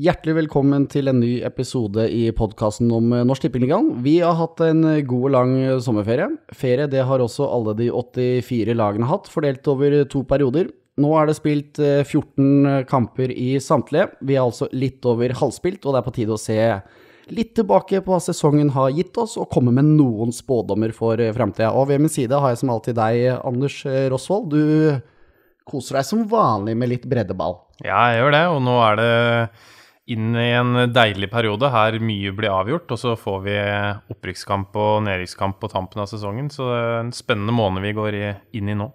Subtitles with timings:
[0.00, 3.90] Hjertelig velkommen til en ny episode i podkasten om eh, Norsk Tippingligaen.
[4.00, 5.50] Vi har hatt en god og lang
[5.84, 6.28] sommerferie.
[6.56, 10.70] Ferie det har også alle de 84 lagene hatt, fordelt over to perioder.
[11.04, 14.06] Nå er det spilt 14 kamper i samtlige.
[14.24, 16.56] Vi er altså litt over halvspilt, og det er på tide å se
[17.36, 21.74] litt tilbake på hva sesongen har gitt oss, og komme med noen spådommer for framtida.
[21.76, 23.82] Og ved min side har jeg som alltid deg, Anders
[24.14, 24.48] Rosvold.
[24.56, 27.58] Du koser deg som vanlig med litt breddeball.
[27.84, 29.12] Ja, jeg gjør det, og nå er det
[30.10, 32.90] inn i en deilig periode her mye blir avgjort.
[32.90, 33.58] Og så får vi
[34.14, 36.50] opprykkskamp og nedrykkskamp på tampen av sesongen.
[36.52, 38.18] Så det er en spennende måned vi går
[38.58, 38.90] inn i nå.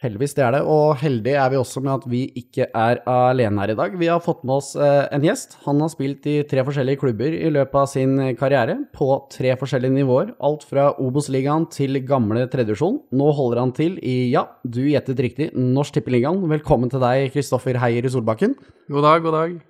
[0.00, 3.60] Heldigvis det er det, og heldig er vi også med at vi ikke er alene
[3.60, 3.98] her i dag.
[4.00, 5.58] Vi har fått med oss eh, en gjest.
[5.66, 9.98] Han har spilt i tre forskjellige klubber i løpet av sin karriere, på tre forskjellige
[9.98, 10.32] nivåer.
[10.40, 13.02] Alt fra Obos-ligaen til gamle tredjevisjon.
[13.12, 16.46] Nå holder han til i, ja, du gjettet riktig, Norsk Tippeligaen.
[16.48, 18.56] Velkommen til deg, Kristoffer Heier i Solbakken.
[18.88, 19.60] God dag, god dag.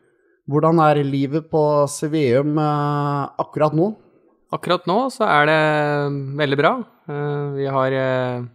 [0.50, 3.92] Hvordan er livet på Sveum eh, akkurat nå?
[4.50, 5.58] Akkurat nå så er det
[6.40, 6.72] veldig bra.
[7.06, 8.48] Eh, vi har eh,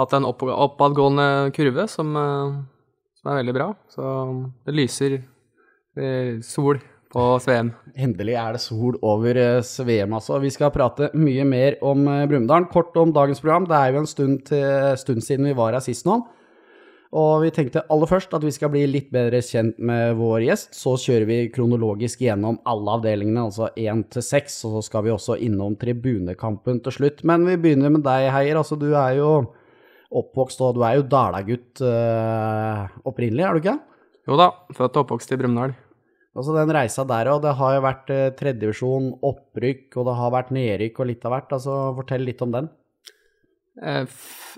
[0.00, 3.68] hatt en oppadgående kurve som, som, er veldig bra.
[3.92, 4.14] Så
[4.64, 5.18] det lyser
[6.48, 6.80] sol
[7.12, 7.74] på Sveum.
[7.92, 9.36] Endelig er det sol over
[9.68, 10.40] Sveum, altså.
[10.40, 12.70] Vi skal prate mye mer om Brumunddal.
[12.72, 13.68] Kort om dagens program.
[13.68, 16.22] Det er jo en stund, til, stund siden vi var her sist nå.
[17.12, 20.70] Og vi tenkte aller først at vi skal bli litt bedre kjent med vår gjest.
[20.76, 24.56] Så kjører vi kronologisk gjennom alle avdelingene, altså én til seks.
[24.64, 27.20] Og så skal vi også innom tribunekampen til slutt.
[27.28, 28.62] Men vi begynner med deg, Heier.
[28.62, 29.28] Altså, du er jo
[30.22, 33.78] oppvokst, og du er jo Dalagutt uh, opprinnelig, er du ikke?
[34.28, 35.72] Jo da, født og oppvokst i Brumunddal.
[36.32, 40.34] Altså den reisa der òg, det har jo vært uh, tredjevisjon, opprykk, og det har
[40.36, 41.56] vært nedrykk og litt av hvert.
[41.58, 42.72] Altså, fortell litt om den.
[43.80, 44.04] Eh,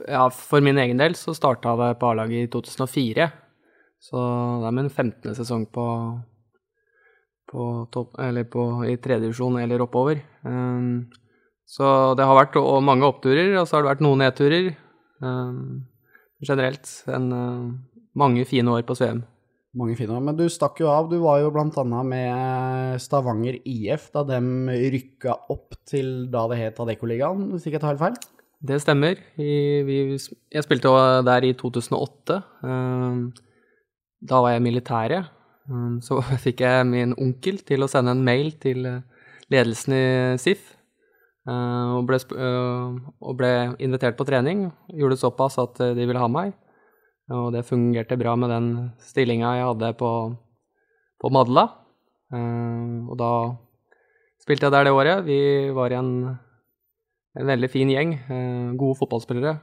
[0.08, 3.28] ja, for min egen del så starta det på A-laget i 2004.
[4.02, 4.20] Så
[4.60, 5.34] det er min 15.
[5.38, 5.86] sesong på,
[7.50, 10.20] på topp, eller på, i tredjedivisjon eller oppover.
[10.42, 11.06] Um,
[11.64, 14.74] så det har vært mange oppturer, og så har det vært noen nedturer.
[15.24, 15.86] Um,
[16.44, 19.22] generelt en, uh, mange fine år på Sveum.
[19.74, 21.08] Mange fine år, Men du stakk jo av.
[21.10, 22.02] Du var jo bl.a.
[22.06, 24.38] med Stavanger IF da de
[24.92, 28.33] rykka opp til da det het Adeccoligaen, hvis ikke jeg tar helt feil?
[28.62, 29.18] Det stemmer.
[29.36, 30.88] jeg spilte
[31.26, 32.42] der i 2008.
[32.64, 33.32] Ehm,
[34.22, 35.26] da var jeg i militæret.
[35.68, 39.02] Ehm, så fikk jeg min onkel til å sende en mail til eh,
[39.52, 40.04] ledelsen i
[40.40, 40.72] SIF.
[41.44, 43.52] Eh, og ble, eh, og ble
[43.84, 44.70] invitert på trening.
[44.88, 46.54] Gjorde det såpass at de ville ha meg.
[47.32, 50.10] Og det fungerte bra med den stillinga jeg hadde på,
[51.20, 51.68] på Madla.
[52.32, 53.30] Ehm, og da
[54.40, 55.24] spilte jeg der det året.
[55.28, 55.38] Vi
[55.76, 56.12] var i en
[57.34, 58.14] en veldig fin gjeng.
[58.14, 59.56] Eh, gode fotballspillere.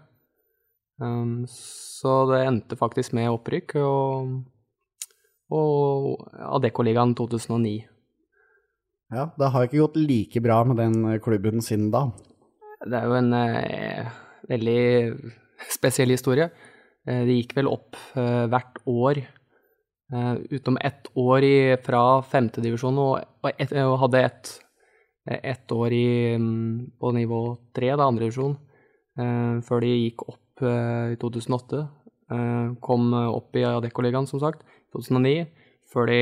[1.02, 4.34] Um, så det endte faktisk med opprykk og,
[5.50, 6.28] og
[6.60, 7.80] Adeccoligaen 2009.
[9.12, 12.06] Ja, det har ikke gått like bra med den klubben siden da.
[12.86, 14.12] Det er jo en eh,
[14.50, 14.84] veldig
[15.72, 16.50] spesiell historie.
[17.08, 19.22] Eh, det gikk vel opp eh, hvert år,
[20.14, 21.56] eh, utom ett år i,
[21.86, 24.54] fra femtedivisjon, og, og, et, og hadde ett
[25.26, 27.42] ett år i, mm, på nivå
[27.76, 28.56] tre, da, andredivisjon,
[29.20, 31.88] eh, før de gikk opp eh, i 2008.
[32.80, 35.50] kom opp i Adeccoligaen, som sagt, i 2009,
[35.92, 36.20] før de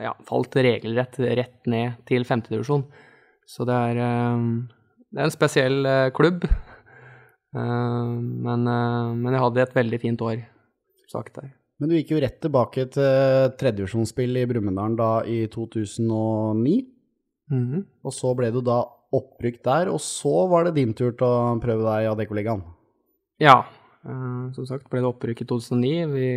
[0.00, 2.86] ja, falt regelrett rett ned til femtedivisjon.
[3.44, 4.00] Så det er,
[5.12, 5.84] det er en spesiell
[6.16, 6.46] klubb.
[7.52, 10.40] Men, men, jeg hadde et veldig fint år
[11.12, 11.52] sagt der.
[11.76, 16.80] Men du gikk jo rett tilbake til tredjevisjonsspill i Brumunddal da i 2009?
[17.50, 17.84] Mm -hmm.
[18.04, 21.58] Og så ble du da opprykk der, og så var det din tur til å
[21.60, 22.62] prøve deg i Adeccoligaen.
[23.40, 23.64] Ja,
[24.06, 26.06] uh, som sagt ble det opprykk i 2009.
[26.14, 26.28] Vi,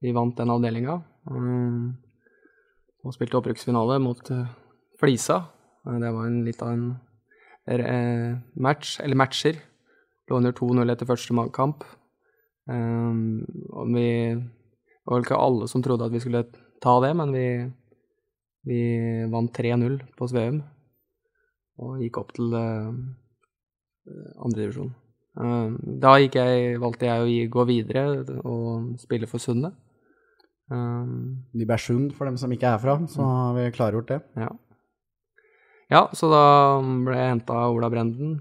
[0.00, 1.02] vi vant den avdelinga.
[1.30, 1.94] Uh,
[3.04, 4.48] og spilte opprykksfinale mot uh,
[4.98, 5.44] Flisa.
[5.84, 6.98] det var en, litt av en
[8.54, 9.56] match, eller matcher.
[10.28, 11.84] Lå under 2-0 etter første kamp.
[12.68, 14.08] og vi
[15.08, 16.42] det var vel ikke alle som trodde at vi skulle
[16.84, 17.44] ta det, men vi
[18.66, 18.80] vi
[19.30, 20.62] vant 3-0 på Sveum
[21.78, 22.90] og gikk opp til uh,
[24.42, 24.90] andredivisjon.
[25.38, 28.06] Uh, da jeg, valgte jeg å gå videre
[28.42, 29.76] og spille for Sundet.
[30.68, 33.28] Um, Nybergsund, for dem som ikke er herfra, så mm.
[33.28, 34.18] har vi klargjort det.
[34.36, 34.50] Ja.
[35.94, 36.44] ja så da
[36.82, 38.34] ble jeg henta av Ola Brenden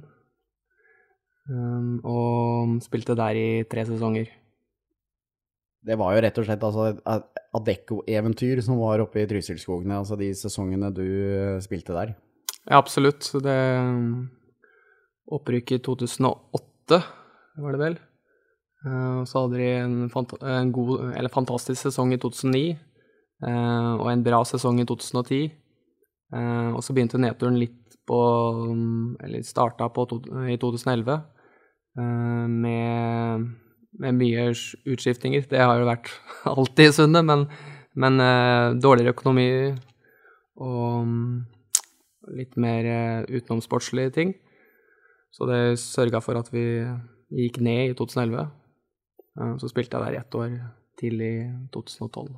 [1.47, 4.33] um, og spilte der i tre sesonger.
[5.87, 6.89] Det var jo rett og slett altså,
[7.55, 12.15] Adecco-eventyr som var oppe i Trysilskogene, altså de sesongene du eh, spilte der.
[12.67, 13.29] Ja, absolutt.
[13.43, 13.55] Det
[15.27, 16.99] Opprykket i 2008,
[17.59, 17.95] var det vel.
[18.85, 22.77] Eh, så hadde de en, fant en god, fantastisk sesong i 2009.
[23.47, 25.51] eh, og en bra sesong i 2010.
[26.33, 28.17] Eh, og så begynte nedturen litt på
[29.23, 30.05] Eller starta på
[30.47, 31.11] i 2011
[31.99, 33.47] eh, med,
[33.97, 35.45] med mye utskiftinger.
[35.49, 36.11] Det har jo vært
[36.57, 37.45] alltid i Sundet, men,
[37.95, 39.49] men eh, dårligere økonomi
[40.57, 44.33] og litt mer eh, utenomsportslige ting.
[45.33, 46.63] Så det sørga for at vi
[47.37, 48.49] gikk ned i 2011.
[49.37, 50.59] Eh, Så spilte jeg der ett år
[50.97, 51.33] til i
[51.73, 52.35] 2012.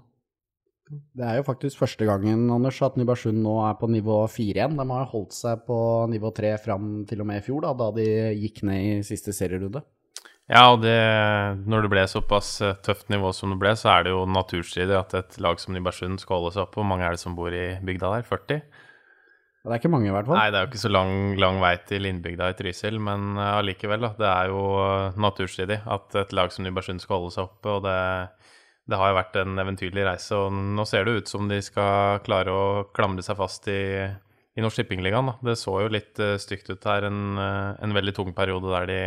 [0.89, 4.77] Det er jo faktisk første gangen Anders, at Nybergsund nå er på nivå 4 igjen.
[4.79, 5.77] De har holdt seg på
[6.09, 8.07] nivå 3 fram til og med i fjor, da, da de
[8.41, 9.83] gikk ned i siste serierunde.
[10.49, 10.97] Ja, og det,
[11.69, 14.95] når det ble såpass eh, tøft nivå som det ble, så er det jo naturstridig
[14.97, 16.79] at et lag som Nybergsund skal holde seg oppe.
[16.79, 18.25] Hvor mange er det som bor i bygda der?
[18.25, 18.63] 40?
[19.59, 20.39] Det er ikke mange, i hvert fall.
[20.39, 23.57] Nei, det er jo ikke så lang, lang vei til innbygda i Trysil, men eh,
[23.59, 24.09] allikevel, da.
[24.17, 27.85] Det er jo eh, naturstridig at et lag som Nybergsund skal holde seg oppe, og
[27.85, 27.99] det,
[28.89, 30.39] det har jo vært en eventyrlig reise.
[30.39, 30.49] Og
[30.79, 32.65] nå ser det ut som de skal klare å
[32.95, 33.83] klamre seg fast i,
[34.57, 35.35] i Norsk Tippingligaen.
[35.45, 38.89] Det så jo litt uh, stygt ut her, en, uh, en veldig tung periode der
[38.89, 39.01] de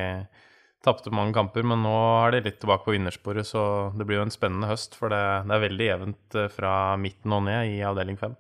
[0.82, 1.94] tapte mange kamper, men nå
[2.26, 3.64] er de litt tilbake på vinnersporet, så
[3.99, 4.96] det blir jo en spennende høst.
[4.99, 8.34] For det, det er veldig jevnt uh, fra midten og ned i avdeling fem.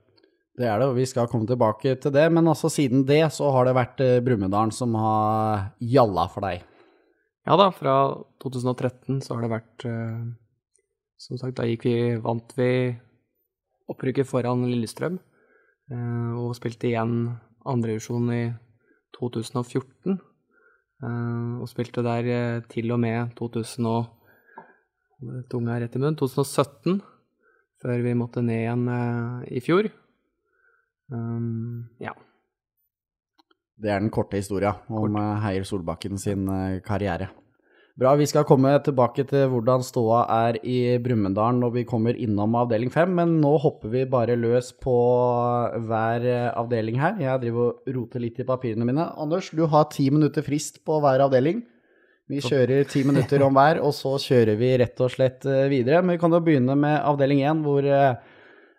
[0.52, 2.26] Det er det, og vi skal komme tilbake til det.
[2.32, 6.66] Men altså siden det så har det vært eh, Brumunddal som har gjalla for deg.
[7.48, 7.94] Ja da, fra
[8.44, 10.20] 2013 så har det vært eh,
[11.22, 12.68] Som sagt, da gikk vi, vant vi
[13.90, 15.18] opprykket foran Lillestrøm.
[15.90, 17.32] eh, og spilte igjen
[17.64, 18.42] andrevisjon i
[19.16, 20.20] 2014.
[21.02, 24.18] eh, og spilte der eh, til og med 2000 og
[25.50, 26.18] Tunga rett i munnen.
[26.18, 26.96] 2017,
[27.82, 29.90] før vi måtte ned igjen eh, i fjor.
[31.12, 32.14] Um, ja.
[33.82, 35.42] Det er den korte historia om Kort.
[35.44, 36.46] Heier Solbakken sin
[36.86, 37.30] karriere.
[37.92, 42.54] Bra, vi skal komme tilbake til hvordan ståa er i Brumunddal når vi kommer innom
[42.56, 44.94] avdeling fem, men nå hopper vi bare løs på
[45.90, 46.24] hver
[46.56, 47.20] avdeling her.
[47.20, 49.10] Jeg driver og roter litt i papirene mine.
[49.20, 51.60] Anders, du har ti minutter frist på hver avdeling.
[52.32, 56.00] Vi kjører ti minutter om hver, og så kjører vi rett og slett eh, videre.
[56.00, 58.14] Men vi kan jo begynne med avdeling én, hvor eh,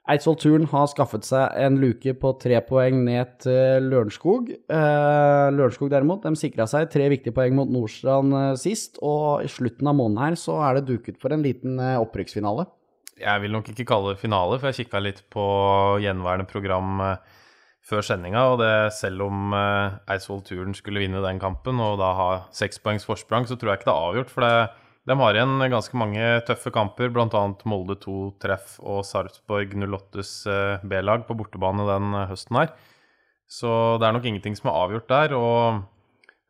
[0.03, 4.49] Eidsvoll Turn har skaffet seg en luke på tre poeng ned til Lørenskog.
[4.51, 9.51] Eh, Lørenskog derimot, de sikra seg tre viktige poeng mot Nordstrand eh, sist, og i
[9.51, 12.67] slutten av måneden her så er det duket for en liten eh, opprykksfinale.
[13.21, 15.45] Jeg vil nok ikke kalle det finale, for jeg kikka litt på
[16.03, 16.99] gjenværende program
[17.83, 22.29] før sendinga, og det, selv om Eidsvoll Turen skulle vinne den kampen og da ha
[22.55, 24.33] seks poengs forsprang, så tror jeg ikke det er avgjort.
[24.33, 27.43] For det, de har igjen ganske mange tøffe kamper, bl.a.
[27.67, 32.71] Molde 2 treff og Sarpsborg 08s eh, B-lag på bortebane den eh, høsten her.
[33.51, 35.35] Så det er nok ingenting som er avgjort der.
[35.35, 35.83] og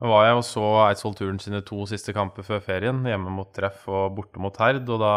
[0.04, 3.50] nå var jeg og så Eidsvoll Turn sine to siste kamper før ferien, hjemme mot
[3.56, 4.86] Treff og borte mot Herd.
[4.86, 5.16] Og da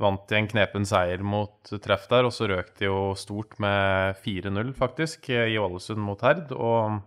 [0.00, 4.16] vant de en knepen seier mot Treff der, og så røk de jo stort med
[4.24, 6.54] 4-0, faktisk, i Ålesund mot Herd.
[6.54, 7.02] Og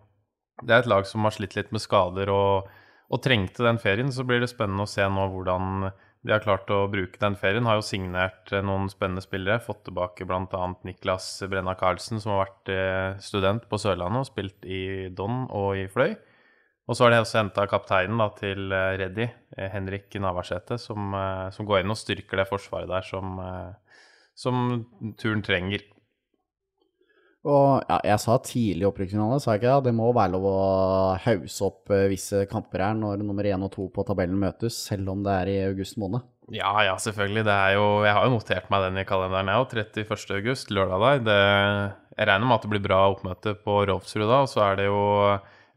[0.62, 2.70] det er et lag som har slitt litt med skader og,
[3.08, 4.12] og trengte den ferien.
[4.14, 5.90] Så blir det spennende å se nå hvordan
[6.28, 7.68] de har klart å bruke den ferien.
[7.70, 9.64] Har jo signert eh, noen spennende spillere.
[9.64, 10.64] Fått tilbake bl.a.
[10.88, 14.82] Niklas Brenna Karlsen, som har vært eh, student på Sørlandet og spilt i
[15.16, 16.18] Don og i Fløy.
[16.88, 19.28] Og så har de også henta kapteinen da, til eh, Reddy,
[19.76, 21.16] Henrik Navarsete, som,
[21.56, 23.40] som går inn og styrker det forsvaret der som,
[24.38, 24.84] som
[25.20, 25.84] turen trenger.
[27.48, 29.90] Og ja, jeg sa tidlig opprykksfinale, sa jeg ikke det?
[29.90, 30.58] Det må være lov å
[31.24, 35.14] hause opp eh, visse kamper her når nummer én og to på tabellen møtes, selv
[35.14, 36.26] om det er i august måned.
[36.52, 37.44] Ja, ja, selvfølgelig.
[37.48, 39.78] Det er jo, jeg har jo notert meg den i kalenderen, jeg òg.
[40.04, 40.36] 31.
[40.40, 41.24] august, lørdag der.
[41.28, 41.40] Det,
[42.18, 44.44] jeg regner med at det blir bra oppmøte på Rolfsrud da.
[44.44, 45.02] Og så er det jo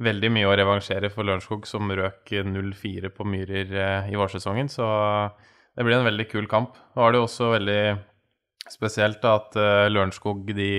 [0.01, 4.71] veldig mye å revansjere for Lørenskog, som røk 0-4 på Myrer eh, i vårsesongen.
[4.73, 4.87] Så
[5.75, 6.79] det blir en veldig kul kamp.
[6.97, 7.83] Og er det jo også veldig
[8.71, 10.71] spesielt da, at eh, Lørenskog de,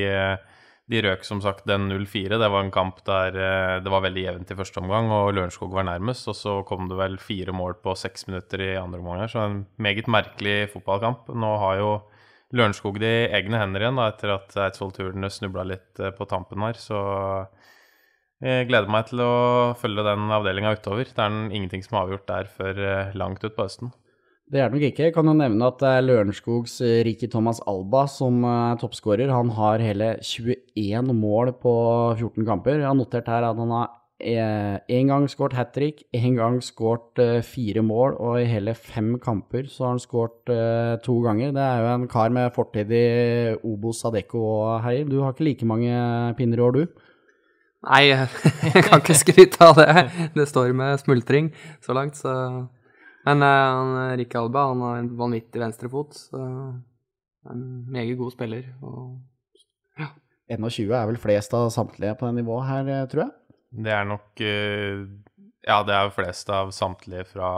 [0.92, 2.38] de røk som sagt den 0-4.
[2.42, 5.72] Det var en kamp der eh, det var veldig jevnt i første omgang, og Lørenskog
[5.76, 6.28] var nærmest.
[6.32, 9.46] Og så kom det vel fire mål på seks minutter i andre omgang her, så
[9.46, 11.32] en meget merkelig fotballkamp.
[11.32, 11.92] Nå har jo
[12.52, 16.76] Lørenskog de egne hender igjen da, etter at Eidsvoll-turene snubla litt eh, på tampen her.
[16.76, 17.00] Så
[18.42, 19.34] jeg gleder meg til å
[19.80, 21.08] følge den avdelinga utover.
[21.08, 23.94] Det er ingenting som er avgjort der før eh, langt utpå høsten.
[24.52, 25.06] Det er det nok ikke.
[25.08, 29.32] Jeg kan jo nevne at Lørenskogs eh, Ricky Thomas Alba som er toppskårer.
[29.32, 31.74] Han har hele 21 mål på
[32.18, 32.82] 14 kamper.
[32.82, 37.18] Jeg har notert her at han har én gang skåret hat trick, én gang skåret
[37.42, 40.52] fire mål, og i hele fem kamper så har han skåret
[41.02, 41.56] to ganger.
[41.56, 45.08] Det er jo en kar med fortid i Obos Adecco og heier.
[45.10, 46.86] Du har ikke like mange pinner i år, du?
[47.88, 48.04] Nei,
[48.76, 50.06] jeg kan ikke skryte av det.
[50.36, 51.50] Det står med smultring
[51.82, 52.68] så langt, så
[53.28, 56.46] Men uh, Rikke Alba han har en vanvittig venstrefot, så
[57.50, 58.68] En meget god spiller.
[58.86, 59.18] Og
[60.52, 63.56] 21 er vel flest av samtlige på det nivået her, eh, tror jeg.
[63.86, 65.08] Det er nok uh,
[65.66, 67.50] Ja, det er flest av samtlige fra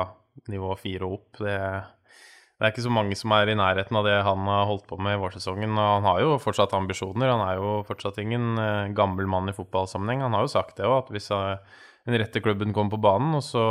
[0.51, 1.41] nivå fire og opp.
[1.41, 4.87] Det, det er ikke så mange som er i nærheten av det han har holdt
[4.87, 5.75] på med i vårsesongen.
[5.75, 7.31] Og han har jo fortsatt ambisjoner.
[7.33, 10.23] Han er jo fortsatt ingen uh, gammel mann i fotballsammenheng.
[10.23, 13.43] Han har jo sagt det òg, at hvis den rette klubben kommer på banen, og
[13.43, 13.67] så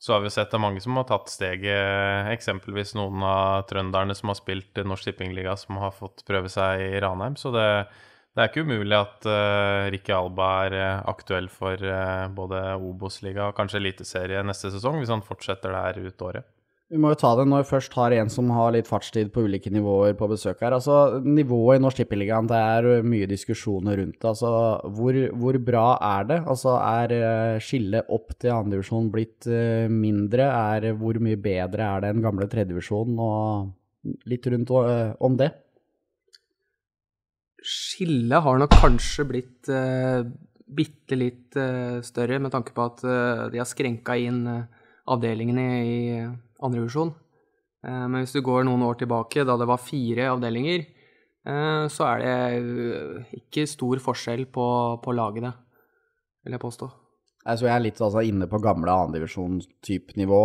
[0.00, 4.32] så har vi sett det mange som har tatt steget, eksempelvis noen av trønderne som
[4.32, 7.36] har spilt Norsk Tippingliga, som har fått prøve seg i Ranheim.
[7.36, 7.66] Så det,
[8.32, 13.50] det er ikke umulig at uh, Ricky Alba er uh, aktuell for uh, både Obos-liga
[13.50, 16.48] og kanskje Eliteserie neste sesong, hvis han fortsetter der ut året.
[16.90, 19.44] Vi må jo ta det når vi først har en som har litt fartstid på
[19.46, 20.74] ulike nivåer på besøk her.
[20.74, 24.30] Altså, Nivået i Norsk Tippeligaen, det er mye diskusjoner rundt det.
[24.32, 24.50] Altså,
[24.96, 26.40] hvor, hvor, bra er det?
[26.50, 30.50] Altså, Er uh, skillet opp til andredivisjon blitt uh, mindre?
[30.50, 33.14] Er, hvor mye bedre er det enn gamle tredjedivisjon?
[33.22, 35.52] Og litt rundt uh, om det?
[37.62, 40.26] Skillet har nok kanskje blitt uh,
[40.66, 41.54] bitte litt
[42.06, 43.00] større, med tanke på at
[43.50, 44.44] de har skrenka inn
[45.10, 45.98] avdelingene i
[46.64, 47.12] andredivisjon.
[47.86, 50.84] Eh, men hvis du går noen år tilbake, da det var fire avdelinger,
[51.48, 54.66] eh, så er det eh, ikke stor forskjell på,
[55.04, 55.54] på lagene,
[56.44, 56.90] vil jeg påstå.
[57.40, 60.40] Så jeg er litt altså, inne på gamle andredivisjon-type nivå,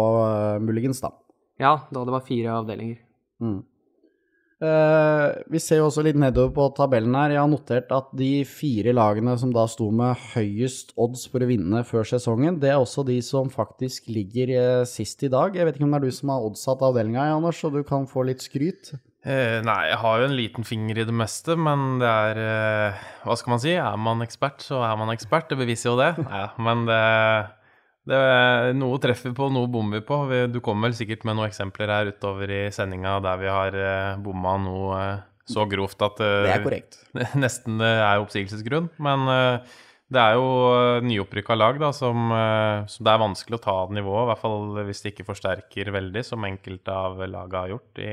[0.64, 1.12] muligens, da.
[1.60, 3.02] Ja, da det var fire avdelinger.
[3.44, 3.60] Mm.
[4.66, 7.36] Uh, vi ser jo også litt nedover på tabellen her.
[7.36, 11.50] Jeg har notert at de fire lagene som da sto med høyest odds for å
[11.50, 15.56] vinne før sesongen, det er også de som faktisk ligger uh, sist i dag.
[15.56, 18.10] Jeg vet ikke om det er du som har oddsatt avdelinga, Anders, så du kan
[18.10, 18.96] få litt skryt?
[19.26, 23.38] Uh, nei, jeg har jo en liten finger i det meste, men det er Hva
[23.38, 23.78] skal man si?
[23.78, 25.50] Er man ekspert, så er man ekspert.
[25.52, 26.12] Det beviser jo det.
[26.26, 27.04] Nei, men det
[28.06, 28.18] det,
[28.78, 30.20] noe treffer på, noe bommer vi på.
[30.54, 34.20] Du kommer vel sikkert med noen eksempler her utover i sendinga der vi har uh,
[34.22, 37.00] bomma noe uh, så grovt at uh, Det er korrekt.
[37.46, 38.92] nesten er oppsigelsesgrunn.
[39.02, 39.26] Men
[40.06, 42.30] det er jo nyopprykka lag da, som,
[42.86, 46.22] som, det er vanskelig å ta nivået, i hvert fall hvis de ikke forsterker veldig,
[46.28, 48.12] som enkelte av laga har gjort i,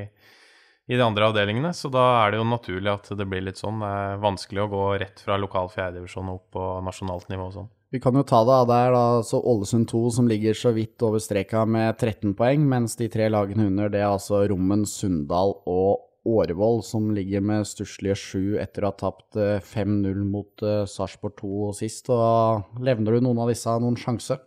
[0.89, 1.75] i de andre avdelingene.
[1.77, 3.85] Så da er det jo naturlig at det blir litt sånn.
[3.85, 7.71] Det er vanskelig å gå rett fra lokal fjerdedivisjon opp på nasjonalt nivå og sånn.
[7.93, 9.23] Vi kan jo ta det av der, da.
[9.27, 13.27] Så Ålesund 2 som ligger så vidt over streka med 13 poeng, mens de tre
[13.29, 18.87] lagene under, det er altså Rommen, Sunndal og Årevoll, som ligger med stusslige sju etter
[18.87, 22.09] å ha tapt 5-0 eh, mot uh, Sarpsborg 2 sist.
[22.15, 24.39] Og levner du noen av disse noen sjanse?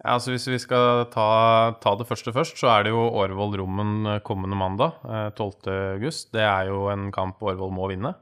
[0.00, 1.28] Ja, altså Hvis vi skal ta,
[1.78, 4.96] ta det første først, så er det jo Årvoll-Rommen eh, kommende mandag,
[5.38, 6.10] 12.8.
[6.34, 8.16] Det er jo en kamp Årevoll må vinne.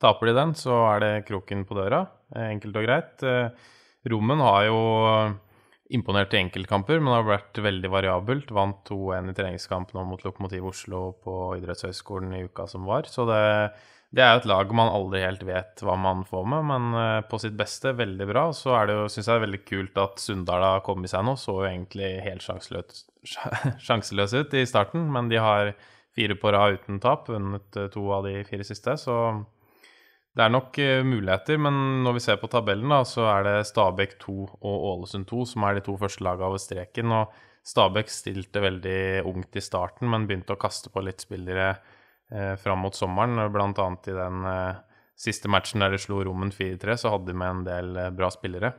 [0.00, 2.06] Taper de den, så er det kroken på døra.
[2.46, 3.26] Enkelt og greit.
[4.08, 4.80] Rommen har jo
[5.90, 8.52] imponert i enkeltkamper, men har vært veldig variabelt.
[8.54, 13.10] Vant 2-1 i treningskamp nå mot Lokomotiv Oslo på idrettshøyskolen i uka som var.
[13.10, 13.40] Så det,
[14.14, 17.20] det er jo et lag man aldri helt vet hva man får med, men eh,
[17.26, 18.46] på sitt beste veldig bra.
[18.56, 21.34] Så er det jo, syns jeg, er veldig kult at Sunndal har kommet seg nå.
[21.40, 22.46] Så jo egentlig helt
[23.88, 25.74] sjanseløs ut i starten, men de har
[26.16, 28.94] fire på rad uten tap, vunnet eh, to av de fire siste.
[28.98, 29.16] så
[30.38, 33.54] det er nok uh, muligheter, men når vi ser på tabellen, da, så er det
[33.70, 37.14] Stabæk 2 og Ålesund 2 som er de to første lagene over streken.
[37.16, 37.34] og
[37.66, 42.86] Stabæk stilte veldig ungt i starten, men begynte å kaste på litt spillere eh, fram
[42.86, 43.42] mot sommeren.
[43.52, 44.78] Blant annet i den eh,
[45.20, 48.30] siste matchen der de slo Rommen 4-3, så hadde de med en del eh, bra
[48.32, 48.72] spillere.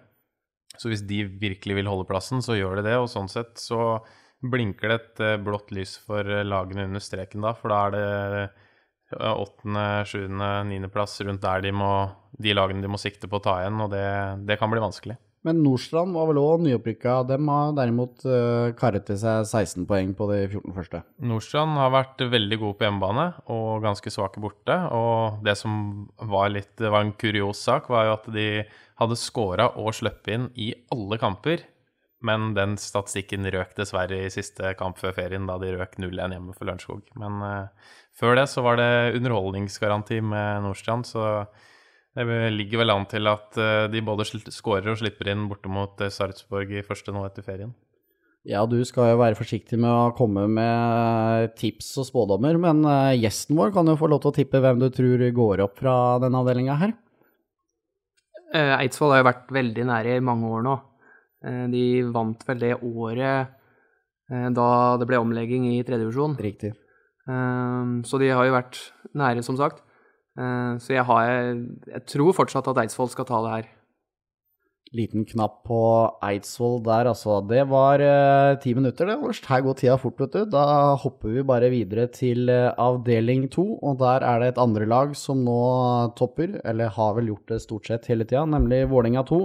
[0.79, 2.97] Så hvis de virkelig vil holde plassen, så gjør de det.
[2.97, 3.99] Og sånn sett så
[4.41, 7.95] blinker det et eh, blått lys for eh, lagene under streken da, for da er
[7.95, 8.45] det
[9.17, 11.91] åttende, sjuende, niendeplass rundt der de, må,
[12.39, 14.07] de lagene de må sikte på å ta igjen, og det,
[14.47, 15.17] det kan bli vanskelig.
[15.47, 17.15] Men Nordstrand var vel òg nyopprykka.
[17.31, 21.01] Dem har derimot uh, karret til seg 16 poeng på de 14 første.
[21.25, 24.77] Nordstrand har vært veldig gode på hjemmebane og ganske svake borte.
[24.93, 28.47] Og det som var litt var en kurios sak, var jo at de
[29.01, 31.65] hadde scora og sluppet inn i alle kamper.
[32.21, 36.53] Men den statistikken røk dessverre i siste kamp før ferien, da de røk 0-1 hjemme
[36.53, 37.01] for Lørenskog.
[37.17, 41.45] Men uh, før det så var det underholdningsgaranti med Nordstrand, så
[42.15, 42.25] det
[42.57, 46.11] ligger vel an til at eh, de både skårer og slipper inn borte mot eh,
[46.11, 47.71] Sarpsborg i første nå etter ferien.
[48.43, 53.21] Ja, du skal jo være forsiktig med å komme med tips og spådommer, men eh,
[53.21, 55.95] gjesten vår kan jo få lov til å tippe hvem du tror går opp fra
[56.23, 56.97] denne avdelinga her.
[58.51, 60.73] Eidsvoll har jo vært veldig nære i mange år nå.
[61.71, 63.53] De vant vel det året
[64.27, 64.65] da
[64.99, 66.35] det ble omlegging i tredje divisjon.
[66.35, 66.73] Riktig.
[67.31, 68.79] Ehm, så de har jo vært
[69.17, 69.83] nære, som sagt.
[70.39, 71.29] Ehm, så jeg, har,
[71.95, 73.69] jeg tror fortsatt at Eidsvoll skal ta det her.
[74.91, 75.77] Liten knapp på
[76.27, 77.37] Eidsvoll der, altså.
[77.47, 79.15] Det var eh, ti minutter, det.
[79.23, 79.39] Ors.
[79.47, 80.41] Her går tida fort, vet du.
[80.51, 84.89] Da hopper vi bare videre til eh, avdeling to, og der er det et andre
[84.91, 85.61] lag som nå
[86.19, 89.39] topper, eller har vel gjort det stort sett hele tida, nemlig Vålerenga 2.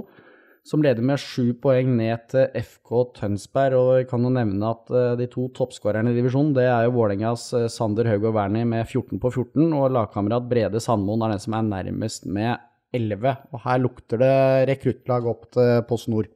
[0.66, 3.76] Som leder med sju poeng ned til FK Tønsberg.
[3.78, 6.96] Og vi kan jo nevne at eh, de to toppskårerne i divisjonen, det er jo
[6.96, 11.44] Vålerengas Sander Sander Haugård Wernie med 14 på 14, og lagkamerat Brede Sandmoen er den
[11.44, 12.58] som er nærmest med
[12.92, 13.36] 11.
[13.52, 14.34] Og her lukter det
[14.72, 16.28] rekruttlag opp til Post Nord.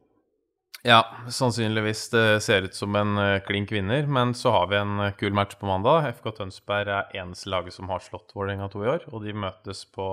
[0.86, 5.10] Ja, sannsynligvis det ser ut som en uh, klink vinner, men så har vi en
[5.20, 6.08] kul match på mandag.
[6.16, 9.84] FK Tønsberg er eneste laget som har slått Vålerenga 2 i år, og de møtes
[9.92, 10.06] på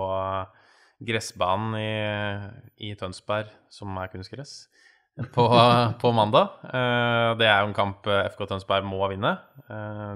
[1.04, 4.68] gressbanen i, i, Tønsberg, som er kunstgress,
[5.36, 5.46] på,
[6.02, 6.60] på mandag.
[7.40, 9.32] det er jo en kamp FK Tønsberg må vinne.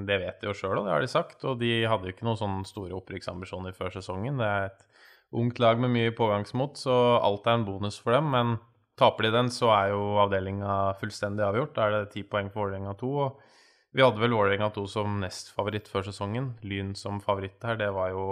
[0.05, 1.39] det vet de jo sjøl, og det har de sagt.
[1.49, 4.37] Og de hadde jo ikke noen sånne store opprykksambisjoner før sesongen.
[4.37, 4.85] Det er et
[5.31, 8.29] ungt lag med mye pågangsmot, så alt er en bonus for dem.
[8.33, 8.59] Men
[8.99, 11.73] taper de den, så er jo avdelinga fullstendig avgjort.
[11.77, 13.11] Da er det ti poeng for Vålerenga 2.
[13.25, 16.53] Og vi hadde vel Vålerenga 2 som nest favoritt før sesongen.
[16.67, 18.25] Lyn som favoritt her, det var jo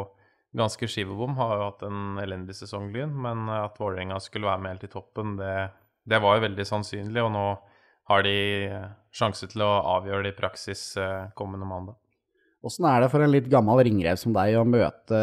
[0.57, 1.37] ganske skivebom.
[1.39, 3.13] Har jo hatt en elendig sesong, Lyn.
[3.25, 5.53] Men at Vålerenga skulle være med helt i toppen, det,
[6.09, 7.23] det var jo veldig sannsynlig.
[7.25, 7.47] Og nå
[8.09, 8.37] har de
[9.13, 11.97] sjanse til å avgjøre det i praksis eh, kommende mandag.
[12.65, 15.19] Åssen er det for en litt gammel ringrev som deg å møte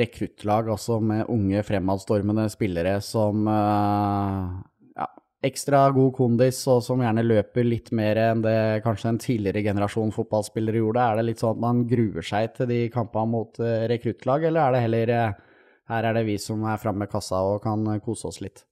[0.00, 4.58] rekruttlag også med unge fremadstormende spillere som uh,
[4.96, 5.06] ja,
[5.44, 10.12] ekstra god kondis, og som gjerne løper litt mer enn det kanskje en tidligere generasjon
[10.14, 11.04] fotballspillere gjorde?
[11.04, 14.66] Er det litt sånn at man gruer seg til de kampene mot uh, rekruttlag, eller
[14.66, 15.38] er det heller uh,
[15.90, 18.66] her er det vi som er framme med kassa og kan kose oss litt?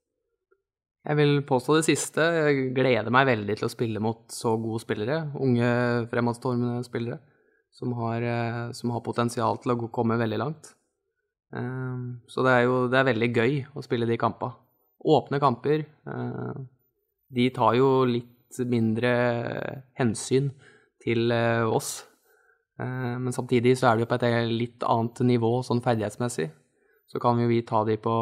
[1.09, 2.21] Jeg vil påstå det siste.
[2.21, 5.23] Jeg gleder meg veldig til å spille mot så gode spillere.
[5.41, 5.71] Unge,
[6.11, 7.17] fremadstormende spillere
[7.79, 10.75] som har, eh, som har potensial til å komme veldig langt.
[11.55, 14.57] Ehm, så det er jo det er veldig gøy å spille de kampene.
[14.99, 15.85] Åpne kamper.
[16.09, 16.61] Eh,
[17.29, 19.13] de tar jo litt mindre
[19.99, 20.53] hensyn
[21.05, 22.05] til eh, oss.
[22.79, 26.45] Men samtidig så er det jo på et litt annet nivå sånn ferdighetsmessig.
[27.11, 28.15] Så kan jo vi ta de på,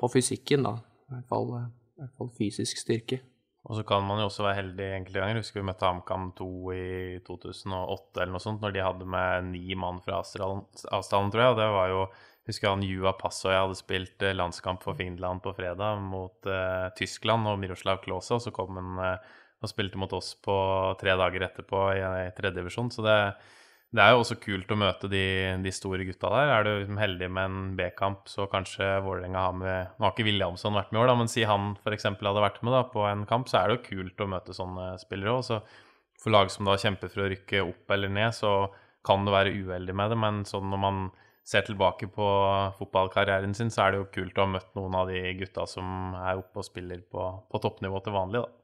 [0.00, 0.72] på fysikken, da.
[0.80, 3.18] I hvert fall, i hvert fall fysisk styrke.
[3.62, 5.38] Og så kan man jo også være heldig enkelte ganger.
[5.38, 6.86] Husker vi møtte HamKam 2 i
[7.26, 11.52] 2008 eller noe sånt, når de hadde med ni mann fra avstanden, tror jeg.
[11.52, 12.00] Og det var jo
[12.48, 17.46] Husker han Juha jeg hadde spilt eh, landskamp for Finland på fredag mot uh, Tyskland
[17.46, 20.54] og Miroslav Klause, og så kom han uh, og spilte mot oss på
[20.98, 22.90] tre dager etterpå i, i tredjedivisjon.
[22.90, 23.14] Så det,
[23.94, 25.22] det er jo også kult å møte de,
[25.62, 26.50] de store gutta der.
[26.50, 30.26] Er du liksom heldig med en B-kamp, så kanskje Vålerenga har med Nå har ikke
[30.26, 32.10] Williamson vært med i år, da, men si han f.eks.
[32.10, 34.92] hadde vært med da, på en kamp, så er det jo kult å møte sånne
[35.02, 35.74] spillere òg.
[36.22, 38.66] For lag som da kjemper for å rykke opp eller ned, så
[39.06, 40.18] kan du være uheldig med det.
[40.26, 41.04] Men sånn når man
[41.44, 42.26] ser tilbake på
[42.78, 46.14] fotballkarrieren sin, så er det jo kult å ha møtt noen av de gutta som
[46.20, 48.58] er oppe og spiller på, på toppnivå til vanlig, da.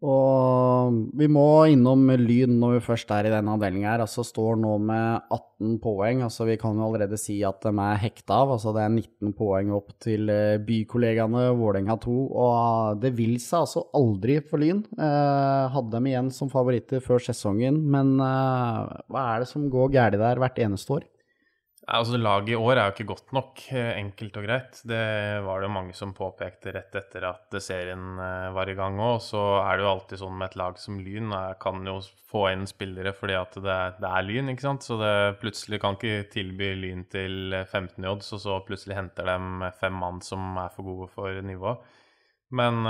[0.00, 4.02] Og vi må innom Lyn når vi først er i denne avdelinga her.
[4.06, 6.22] Altså står nå med 18 poeng.
[6.24, 8.54] Altså vi kan jo allerede si at de er hekta av.
[8.54, 12.16] Altså det er 19 poeng opp til eh, bykollegaene Vålerenga 2.
[12.32, 14.80] Og det vil seg altså aldri for Lyn.
[14.96, 19.92] Eh, hadde dem igjen som favoritter før sesongen, men eh, hva er det som går
[19.98, 21.10] galt der hvert eneste år?
[21.88, 24.80] Altså, Laget i år er jo ikke godt nok, eh, enkelt og greit.
[24.86, 29.00] Det var det jo mange som påpekte rett etter at serien eh, var i gang
[29.00, 29.16] òg.
[29.24, 31.96] Så er det jo alltid sånn med et lag som Lyn, jeg kan jo
[32.30, 34.84] få inn spillere fordi at det, det er Lyn, ikke sant.
[34.84, 39.72] Så det plutselig kan ikke tilby Lyn til 15 odds, og så plutselig henter de
[39.80, 41.80] fem mann som er for gode for nivået.
[42.50, 42.82] Men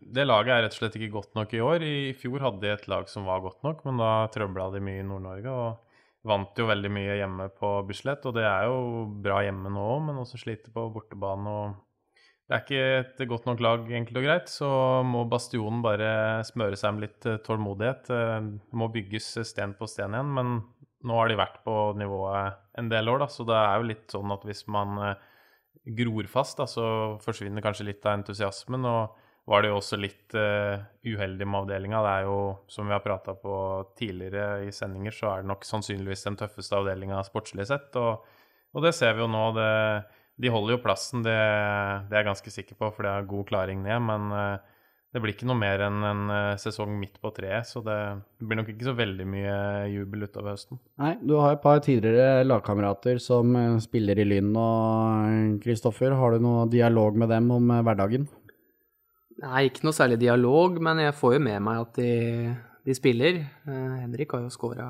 [0.00, 1.82] det laget er rett og slett ikke godt nok i år.
[1.84, 5.02] I fjor hadde de et lag som var godt nok, men da trøbla de mye
[5.02, 5.52] i Nord-Norge.
[5.52, 5.87] og
[6.26, 10.00] Vant jo veldig mye hjemme på Bislett, og det er jo bra hjemme nå òg,
[10.08, 11.52] men også sliter på bortebane.
[11.52, 14.70] og Det er ikke et godt nok lag, enkelt og greit, så
[15.06, 18.10] må Bastionen bare smøre seg med litt eh, tålmodighet.
[18.10, 20.58] Eh, det må bygges sten på sten igjen, men
[21.06, 24.16] nå har de vært på nivået en del år, da, så det er jo litt
[24.16, 25.26] sånn at hvis man eh,
[25.98, 26.84] gror fast, da, så
[27.22, 28.90] forsvinner kanskje litt av entusiasmen.
[28.90, 30.76] og var det jo også litt uh,
[31.08, 32.02] uheldig med avdelinga.
[32.04, 33.54] Det er jo, som vi har prata på
[33.96, 37.88] tidligere i sendinger, så er det nok sannsynligvis den tøffeste avdelinga sportslig sett.
[37.96, 38.26] Og,
[38.74, 39.44] og, det ser vi jo nå.
[39.56, 39.68] Det,
[40.38, 43.46] de holder jo plassen, det, det, er jeg ganske sikker på, for det er god
[43.48, 44.04] klaring ned.
[44.04, 44.82] Men uh,
[45.16, 47.96] det blir ikke noe mer enn en uh, sesong midt på treet, så det
[48.44, 49.54] blir nok ikke så veldig mye
[49.94, 50.82] jubel utover høsten.
[51.00, 56.12] Nei, du har et par tidligere lagkamerater som spiller i Lyn og Kristoffer.
[56.20, 58.28] Har du noe dialog med dem om hverdagen?
[59.38, 62.54] Nei, ikke noe særlig dialog, men jeg får jo med meg at de,
[62.86, 63.44] de spiller.
[63.68, 64.88] Eh, Henrik har jo scora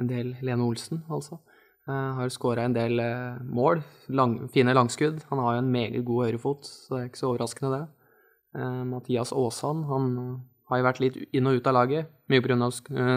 [0.00, 1.40] en del, Lene Olsen altså.
[1.88, 3.80] Uh, har skåra en del uh, mål.
[4.14, 5.22] Lang, fine langskudd.
[5.30, 8.20] Han har jo en meget god høyrefot, så det er ikke så overraskende, det.
[8.60, 10.10] Uh, Mathias Aasan han
[10.70, 12.68] har jo vært litt inn og ut av laget, mye pga.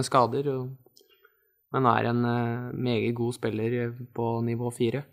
[0.07, 0.49] skader.
[0.55, 1.03] Og,
[1.73, 2.21] men er en
[2.77, 5.03] meget god spiller på nivå fire.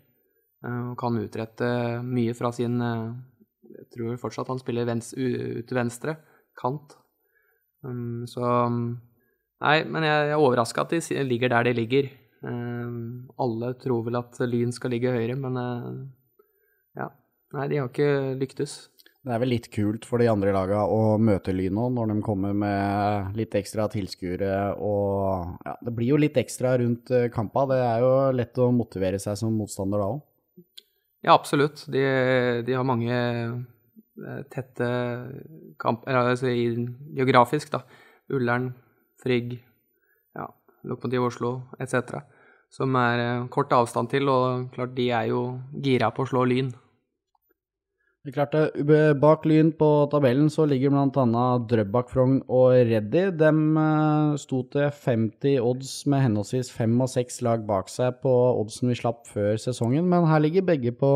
[0.61, 1.67] Og kan utrette
[2.05, 2.75] mye fra sin
[3.93, 6.17] tror fortsatt han spiller ut til venstre
[6.59, 6.97] kant.
[7.81, 8.45] Um, så
[9.61, 12.07] Nei, men jeg, jeg er overraska at de ligger der de ligger.
[12.41, 15.99] Um, alle tror vel at Lyn skal ligge høyere, men uh,
[16.97, 17.11] ja.
[17.53, 18.73] Nei, de har ikke lyktes.
[19.21, 22.15] Det er vel litt kult for de andre laga å møte Lyn nå, når de
[22.25, 27.67] kommer med litt ekstra tilskuere og ja, Det blir jo litt ekstra rundt uh, kampa.
[27.69, 30.25] Det er jo lett å motivere seg som motstander da òg.
[31.21, 31.85] Ja, absolutt.
[31.93, 32.01] De,
[32.65, 33.13] de har mange
[34.53, 34.87] tette
[35.81, 36.51] kamp, altså
[37.15, 37.83] geografisk, da.
[38.31, 38.71] Ullern,
[39.21, 39.57] Frigg,
[40.35, 40.47] ja,
[40.87, 42.21] Lokomotiv Oslo etc.
[42.71, 45.43] Som er eh, kort avstand til, og klart de er jo
[45.83, 46.71] gira på å slå Lyn.
[48.21, 48.97] Det er klart det.
[49.17, 51.45] Bak Lyn på tabellen så ligger bl.a.
[51.65, 53.23] Drøbak, Frogn og Reddy.
[53.33, 53.49] De
[53.83, 58.93] eh, sto til 50 odds med henholdsvis fem og seks lag bak seg på oddsen
[58.93, 61.09] vi slapp før sesongen, men her ligger begge på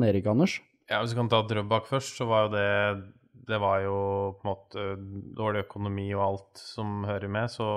[0.00, 0.56] nedrykk, Anders.
[0.86, 2.68] Ja, Hvis vi kan ta Drøbak først, så var jo det
[3.46, 3.98] det var jo
[4.40, 4.84] på en måte
[5.38, 7.68] dårlig økonomi og alt som hører med, så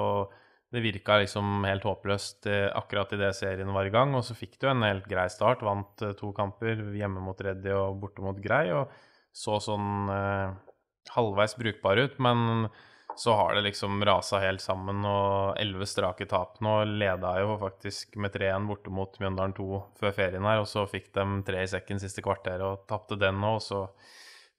[0.73, 4.13] det virka liksom helt håpløst eh, akkurat idet serien var i gang.
[4.17, 5.63] Og så fikk du en helt grei start.
[5.65, 8.67] Vant eh, to kamper hjemme mot Reddy og borte mot Grei.
[8.77, 8.93] Og
[9.33, 10.53] så sånn eh,
[11.15, 12.19] halvveis brukbar ut.
[12.21, 12.69] Men
[13.19, 15.03] så har det liksom rasa helt sammen.
[15.03, 16.77] Og elleve strake tap nå.
[16.87, 19.67] Leda jo faktisk med 3-1 borte mot Mjøndalen 2
[19.99, 20.61] før ferien her.
[20.63, 23.57] Og så fikk de tre i sekken siste kvarter og tapte den nå.
[23.57, 23.81] Og så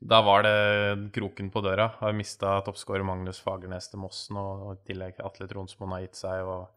[0.01, 1.91] da var det kroken på døra.
[2.01, 6.45] Har mista toppskårer Magnus Fagernes til Mossen, og, i tillegg Atle Tronsmoen har gitt seg.
[6.45, 6.69] og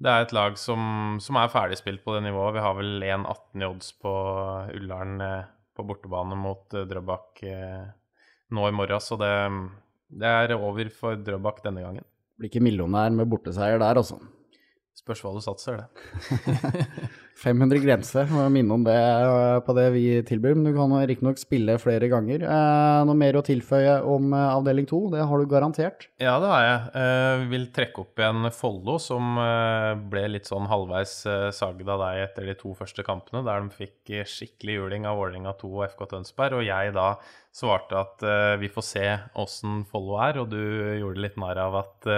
[0.00, 2.56] Det er et lag som, som er ferdigspilt på det nivået.
[2.56, 4.14] Vi har vel 1-18 i odds på
[4.76, 7.84] Ullern eh, på bortebane mot uh, Drøbak eh,
[8.56, 9.32] nå i morgen, så det,
[10.10, 12.04] det er over for Drøbak denne gangen.
[12.36, 14.18] Blir ikke millionær med borteseier der, altså.
[14.96, 17.08] Spørs hva du satser, det.
[17.36, 20.54] 500 grense, må minne om det eh, på det vi tilbyr.
[20.56, 22.46] Men du kan riktignok spille flere ganger.
[22.48, 25.02] Eh, noe mer å tilføye om eh, avdeling to?
[25.12, 26.08] Det har du garantert?
[26.22, 26.80] Ja, det har jeg.
[26.96, 29.36] Jeg vil trekke opp igjen Follo, som
[30.10, 31.12] ble litt sånn halvveis
[31.54, 35.52] sagd av deg etter de to første kampene, der de fikk skikkelig juling av Vålerenga
[35.60, 36.62] 2 og FK Tønsberg.
[36.62, 37.10] Og jeg da
[37.56, 38.24] svarte at
[38.62, 39.06] vi får se
[39.36, 40.60] åssen Follo er, og du
[41.02, 42.12] gjorde litt narr av at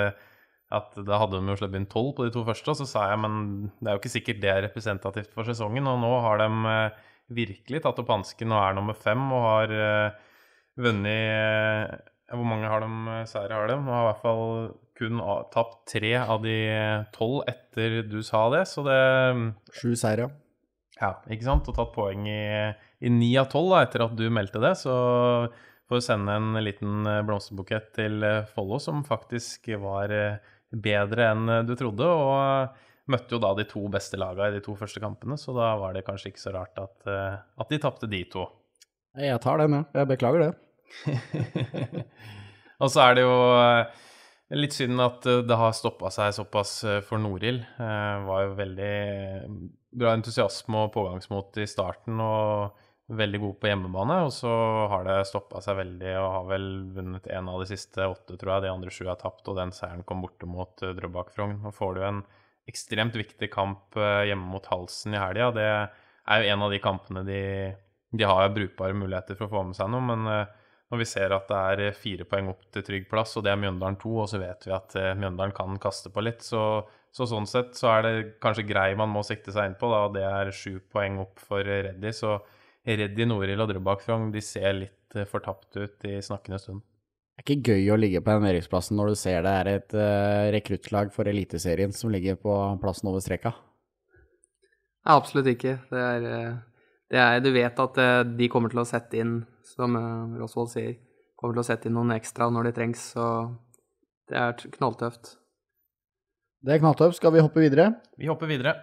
[0.69, 2.73] at da hadde de jo sluppet inn tolv på de to første.
[2.73, 3.39] Og så sa jeg men
[3.79, 5.89] det er jo ikke sikkert det er representativt for sesongen.
[5.89, 6.99] Og nå har de eh,
[7.39, 10.19] virkelig tatt opp hansken og er nummer fem og har uh,
[10.81, 11.97] vunnet uh,
[12.33, 13.79] Hvor mange har de seire har de?
[13.79, 14.45] Og har i hvert fall
[14.99, 15.23] kun
[15.55, 16.59] tapt tre av de
[17.15, 19.01] tolv etter du sa det, så det
[19.79, 20.27] Sju seire.
[20.99, 21.69] Ja, ikke sant?
[21.71, 24.75] Og tatt poeng i ni av tolv etter at du meldte det.
[24.81, 24.93] Så
[25.89, 30.11] får sende en liten blomsterbukett til Follo, som faktisk var
[30.71, 32.07] bedre enn eh, du trodde.
[32.07, 35.55] Og eh, møtte jo da de to beste lagene i de to første kampene, så
[35.57, 38.45] da var det kanskje ikke så rart at, eh, at de tapte de to.
[39.19, 39.89] Jeg tar det med.
[39.97, 40.53] Jeg beklager det.
[42.83, 43.39] og så er det jo
[44.57, 46.75] litt synd at det har stoppa seg såpass
[47.09, 47.65] for Norild.
[47.79, 48.93] Var jo veldig
[49.99, 52.21] bra entusiasme og pågangsmot i starten.
[52.23, 54.51] og veldig god på hjemmebane, og så
[54.93, 58.55] har det stoppa seg veldig og har vel vunnet én av de siste åtte, tror
[58.55, 58.67] jeg.
[58.67, 61.57] De andre sju er tapt, og den seieren kom borte mot uh, Drøbak Frogn.
[61.65, 62.21] Nå får du en
[62.69, 65.49] ekstremt viktig kamp uh, hjemme mot Halsen i helga.
[65.57, 67.43] Det er jo en av de kampene de,
[68.13, 71.33] de har brukbare muligheter for å få med seg noe, men uh, når vi ser
[71.37, 74.29] at det er fire poeng opp til trygg plass, og det er Mjøndalen to, og
[74.29, 76.63] så vet vi at Mjøndalen kan kaste på litt, så,
[77.13, 80.07] så, sånn sett så er det kanskje grei man må sikte seg inn på, da,
[80.17, 82.13] det er sju poeng opp for Reddy.
[82.17, 82.39] så
[82.89, 86.85] Reddy Norild og Drøbak Frogn de ser litt uh, fortapt ut i snakkende stund.
[87.39, 90.49] Det er ikke gøy å ligge på den når du ser det er et uh,
[90.55, 93.53] rekruttlag for Eliteserien som ligger på plassen over streka.
[95.05, 95.79] Ja, absolutt ikke.
[95.89, 96.57] Det er, eh,
[97.09, 98.01] det er, du vet at
[98.37, 99.95] de kommer til å sette inn, som
[100.37, 100.99] Rosvold sier,
[101.39, 103.07] kommer til å sette inn noen ekstra når det trengs.
[103.15, 103.25] Så
[104.29, 105.39] det er knalltøft.
[106.61, 107.17] Det er knalltøft.
[107.17, 107.93] Skal vi hoppe videre?
[108.21, 108.75] Vi hopper videre.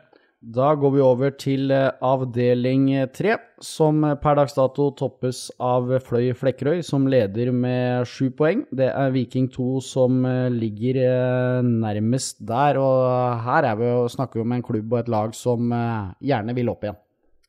[0.43, 6.35] Da går vi over til eh, avdeling tre, som per dags dato toppes av Fløy
[6.37, 8.65] Flekkerøy, som leder med sju poeng.
[8.69, 14.41] Det er Viking 2 som eh, ligger eh, nærmest der, og her er vi snakker
[14.41, 15.73] vi om en klubb og et lag som
[16.21, 17.01] gjerne vil opp igjen.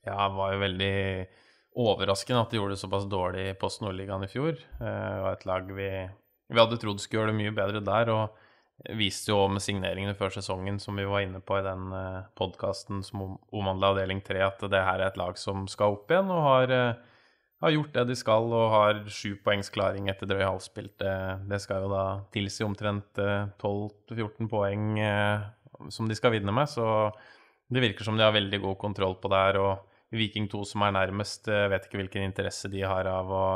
[0.07, 0.95] Ja, det var jo veldig
[1.77, 4.57] overraskende at de gjorde det såpass dårlig i Post Nordligaen i fjor.
[4.79, 4.97] Det
[5.27, 5.93] var et lag vi,
[6.49, 8.15] vi hadde trodd skulle gjøre det mye bedre der.
[8.15, 8.46] og
[8.85, 13.03] viste jo med signeringene før sesongen, som vi var inne på i den uh, podkasten
[13.07, 16.43] som omhandla avdeling 3, at det her er et lag som skal opp igjen og
[16.45, 17.23] har, uh,
[17.65, 21.01] har gjort det de skal og har sju poengs klaring etter drøy halvspilt.
[21.01, 25.49] Det, skal jo da tilsi omtrent uh, 12-14 poeng uh,
[25.93, 27.09] som de skal vinne med, så
[27.73, 29.63] det virker som de har veldig god kontroll på det her.
[29.65, 33.47] Og Viking 2, som er nærmest, vet ikke hvilken interesse de har av å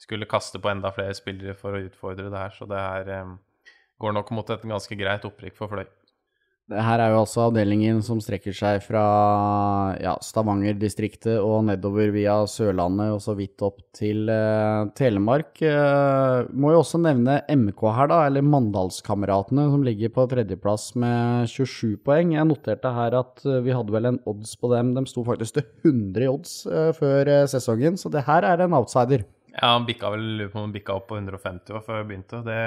[0.00, 3.10] skulle kaste på enda flere spillere for å utfordre det her, så det er
[4.00, 5.88] går nok mot et ganske greit opprykk for Fløy.
[6.70, 9.00] Det her er jo altså avdelingen som strekker seg fra
[9.98, 15.50] ja, Stavanger-distriktet og nedover via Sørlandet og så vidt opp til eh, Telemark.
[15.66, 21.50] Eh, må jo også nevne MK her, da, eller Mandalskameratene, som ligger på tredjeplass med
[21.50, 22.36] 27 poeng.
[22.38, 24.94] Jeg noterte her at eh, vi hadde vel en odds på dem.
[24.94, 29.26] De sto faktisk til 100 odds eh, før sesongen, så det her er en outsider.
[29.56, 32.46] Ja, han bikka vel på bikka opp på 150 før vi begynte.
[32.46, 32.60] Det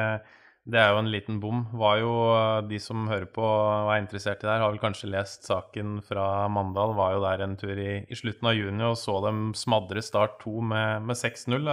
[0.63, 1.65] det er jo en liten bom.
[1.76, 4.82] Var jo eh, De som hører på og er interessert i det her, har vel
[4.84, 6.95] kanskje lest saken fra Mandal.
[6.95, 10.39] Var jo der en tur i, i slutten av juni og så dem smadre Start
[10.45, 11.67] 2 med, med 6-0.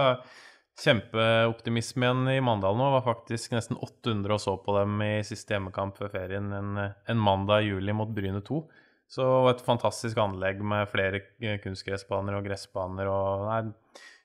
[0.81, 2.91] Kjempeoptimisme igjen i Mandal nå.
[2.97, 7.25] Var faktisk nesten 800 og så på dem i siste hjemmekamp før ferien en, en
[7.31, 8.63] mandag i juli mot Bryne 2.
[9.11, 11.23] Så et fantastisk anlegg med flere
[11.63, 13.07] kunstgressbaner og gressbaner.
[13.11, 13.63] og nei,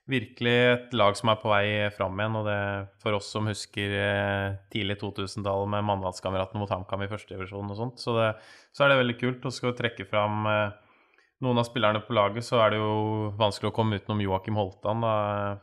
[0.07, 2.39] virkelig et lag som er på vei fram igjen.
[2.39, 2.57] Og det
[3.03, 8.03] for oss som husker eh, tidlig 2000-tallet med Mandalskameratene mot HamKam i førstedivisjon og sånt,
[8.03, 8.27] så, det,
[8.75, 9.47] så er det veldig kult.
[9.47, 10.75] Og skal vi trekke fram eh,
[11.45, 15.03] noen av spillerne på laget, så er det jo vanskelig å komme utenom Joakim Holtan.
[15.05, 15.15] Da.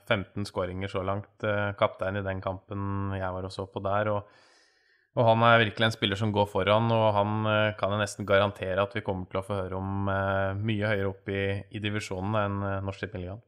[0.07, 1.33] 15 skåringer så langt.
[1.43, 4.17] Eh, kaptein i den kampen jeg var og så på der.
[4.17, 4.43] og
[5.15, 7.45] og han er virkelig en spiller som går foran, og han
[7.79, 11.31] kan jeg nesten garantere at vi kommer til å få høre om mye høyere opp
[11.31, 13.39] i, i divisjonen enn Norsk Tippeligaen.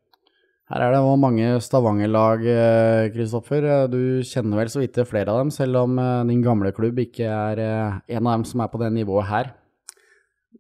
[0.67, 3.63] Her er det også mange Stavanger-lag, eh, Kristoffer.
[3.63, 6.99] Eh, du kjenner vel så vidt flere av dem, selv om eh, din gamle klubb
[6.99, 9.53] ikke er en av dem som er på det nivået her?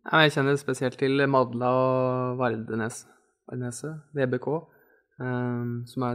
[0.06, 3.00] Jeg kjenner spesielt til Madla og Vardenes,
[3.50, 4.46] Vardeneset, VBK,
[5.90, 6.14] som, er,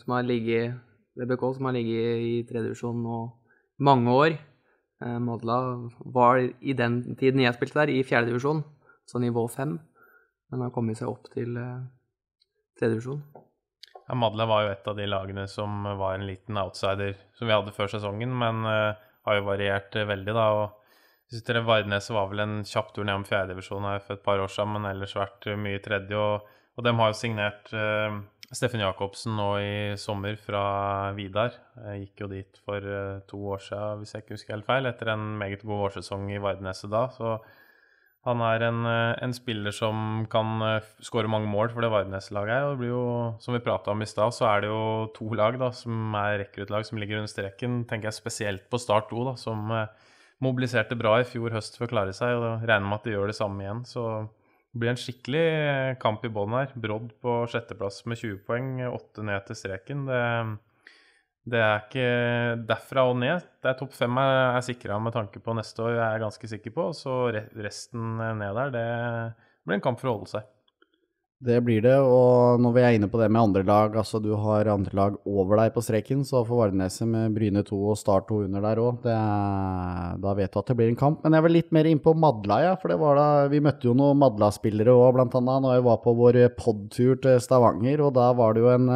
[0.00, 0.78] som har ligget
[1.18, 3.18] VBK som har ligget i tredjevisjon nå
[3.84, 4.38] mange år.
[5.20, 5.58] Madla
[6.00, 8.64] var i den tiden jeg spilte der, i fjerdedivisjon,
[9.04, 9.76] så nivå fem,
[10.48, 11.58] men har kommet seg opp til
[12.78, 13.22] tredjedivisjon.
[14.08, 17.52] Ja, Madla var jo et av de lagene som var en liten outsider som vi
[17.52, 18.96] hadde før sesongen, men uh,
[19.28, 20.46] har jo variert uh, veldig, da.
[20.56, 24.40] og jeg synes Vardneset var vel en kjapp tur ned om fjerdedivisjon for et par
[24.40, 26.16] år siden, men ellers vært uh, mye tredje.
[26.16, 27.68] Og, og de har jo signert
[28.48, 30.62] Steffen Jacobsen nå i sommer fra
[31.12, 31.52] Vidar.
[31.90, 32.86] Jeg gikk jo dit for
[33.28, 36.40] to år siden, hvis jeg ikke husker helt feil, etter en meget god vårsesong i
[36.40, 37.08] Vardneset da.
[37.12, 37.34] så
[38.26, 42.54] han er en, eh, en, spiller som kan eh, skåre mange mål for det Vardnes-laget
[42.54, 42.66] er.
[42.66, 43.04] Og det blir jo,
[43.42, 44.82] som vi prata om i stad, så er det jo
[45.14, 47.84] to lag da, som er rekruttlag som ligger under streken.
[47.88, 49.86] Tenker jeg spesielt på Start 2, da, som eh,
[50.44, 52.34] mobiliserte bra i fjor høst for å klare seg.
[52.34, 53.84] og Regner med at de gjør det samme igjen.
[53.86, 55.46] Så det blir en skikkelig
[56.02, 56.74] kamp i bånn her.
[56.74, 60.08] Brodd på sjetteplass med 20 poeng, åtte ned til streken.
[60.10, 60.24] Det
[61.52, 62.08] det er ikke
[62.68, 63.48] derfra og ned.
[63.62, 66.52] Det er topp fem jeg er sikra med tanke på neste år, jeg er ganske
[66.54, 66.92] sikker på.
[66.96, 67.18] Så
[67.56, 68.86] resten ned der, det
[69.64, 70.54] blir en kamp for å holde seg.
[71.38, 74.32] Det blir det, og når vi er inne på det med andre lag, altså du
[74.42, 78.26] har andre lag over deg på streken, så får Vardneset med Bryne 2 og Start
[78.26, 79.06] 2 under der òg.
[79.06, 81.22] Da vet du at det blir en kamp.
[81.22, 82.72] Men jeg var litt mer innpå Madla, ja.
[82.82, 86.40] For da, vi møtte jo noen Madla-spillere òg, blant annet når jeg var på vår
[86.58, 88.90] podtur til Stavanger, og da var det jo en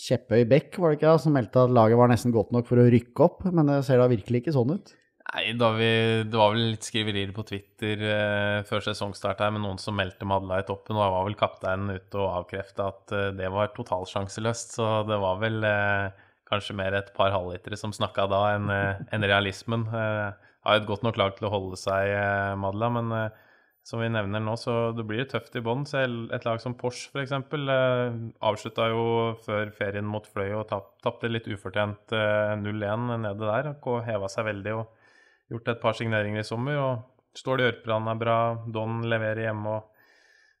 [0.00, 2.82] Kjeppøy Bekk, var det ikke, da, som meldte at laget var nesten godt nok for
[2.82, 4.94] å rykke opp, men det ser da virkelig ikke sånn ut?
[5.24, 5.90] Nei, vi,
[6.28, 10.26] det var vel litt skriverier på Twitter eh, før sesongstart her med noen som meldte
[10.28, 13.72] Madla i toppen, og da var vel kapteinen ute og avkrefta at eh, det var
[13.74, 18.68] totalsjanseløst, så det var vel eh, kanskje mer et par halvlitere som snakka da, enn
[18.74, 19.88] eh, en realismen.
[19.88, 23.16] Eh, har et godt nok lag til å holde seg, eh, Madla, men
[23.84, 25.84] som vi nevner nå, så det blir tøft i bånn.
[25.92, 27.34] Et lag som Porsche f.eks.
[27.36, 28.14] Eh,
[28.48, 29.02] avslutta jo
[29.44, 33.74] før ferien mot Fløy og tapte litt ufortjent eh, 0-1 nede der.
[33.76, 35.10] Og heva seg veldig og
[35.52, 36.80] gjort et par signeringer i sommer.
[36.80, 38.38] og Stål Jørpeland er bra,
[38.72, 39.76] Don leverer hjemme.
[39.76, 39.90] og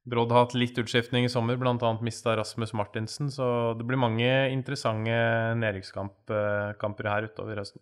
[0.04, 1.94] Brodd har hatt litt utskiftning i sommer, bl.a.
[2.04, 3.32] mista Rasmus Martinsen.
[3.32, 3.46] Så
[3.78, 5.16] det blir mange interessante
[5.64, 7.80] nedrykkskamper her utover høsten.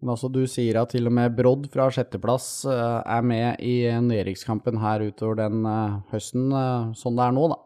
[0.00, 3.82] Men altså, du sier at til og med Brodd fra sjetteplass uh, er med i
[4.00, 7.58] nedrykkskampen her utover den uh, høsten, uh, sånn det er nå, da.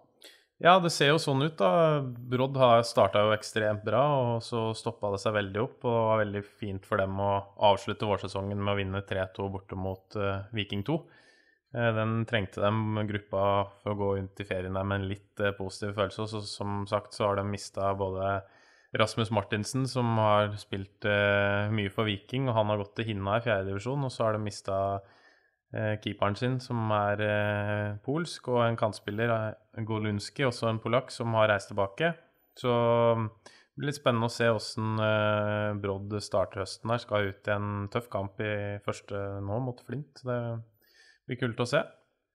[0.65, 2.01] Ja, det ser jo sånn ut, da.
[2.03, 5.77] Brodd har starta jo ekstremt bra, og så stoppa det seg veldig opp.
[5.83, 7.31] Og det var veldig fint for dem å
[7.71, 10.17] avslutte vårsesongen med å vinne 3-2 borte mot
[10.57, 10.97] Viking 2.
[11.99, 13.43] Den trengte dem, gruppa,
[13.83, 16.25] for å gå ut i ferien der med en litt positiv følelse.
[16.25, 18.39] Og som sagt så har de mista både
[18.95, 23.39] Rasmus Martinsen, som har spilt uh, mye for Viking, og han har gått til Hinna
[23.41, 24.07] i fjerdedivisjon.
[24.07, 29.35] Og så har de mista uh, keeperen sin, som er uh, polsk, og en kantspiller,
[29.89, 32.13] Golunski, også en polakk, som har reist tilbake.
[32.55, 35.01] Så det blir litt spennende å se åssen
[35.83, 37.03] Brodd starter høsten her.
[37.03, 38.55] Skal ut i en tøff kamp i
[38.85, 40.23] første nå mot Flint.
[40.23, 41.83] Så Det blir kult å se.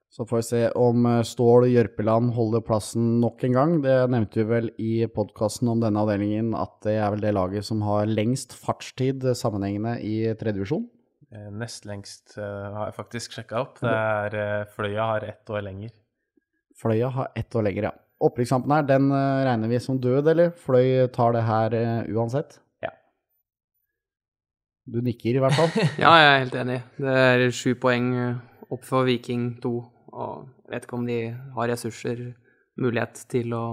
[0.10, 3.74] Så får vi se om eh, Stål Jørpeland holder plassen nok en gang.
[3.84, 7.67] Det nevnte vi vel i podkasten om denne avdelingen at det er vel det laget
[7.67, 10.88] som har lengst fartstid sammenhengende i tredjevisjon.
[11.30, 13.78] Eh, nest lengst uh, har jeg faktisk sjekka opp.
[13.84, 15.93] Det er Fløya har ett år lenger.
[16.80, 17.93] Fløya har ett år lenger, ja.
[18.26, 20.50] Opprykkskampen her, den regner vi som død, eller?
[20.58, 21.76] Fløy tar det her
[22.12, 22.58] uansett?
[22.84, 22.89] Ja.
[24.89, 25.69] Du nikker i hvert fall?
[26.04, 26.82] ja, jeg er helt enig.
[26.98, 28.12] Det er sju poeng
[28.74, 29.72] opp for Viking 2
[30.20, 31.22] og jeg vet ikke om de
[31.56, 32.28] har ressurser,
[32.80, 33.64] mulighet til å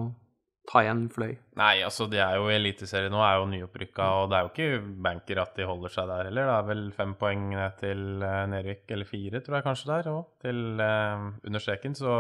[0.67, 1.37] ta igjen Fløy.
[1.61, 4.53] Nei, altså de er jo i Eliteserien nå, er jo nyopprykka, og det er jo
[4.53, 6.51] ikke banker at de holder seg der heller.
[6.51, 10.11] Det er vel fem poeng ned til Nervik, Nedvik, eller fire, tror jeg kanskje der,
[10.13, 11.95] òg, til eh, understreken.
[11.99, 12.17] Så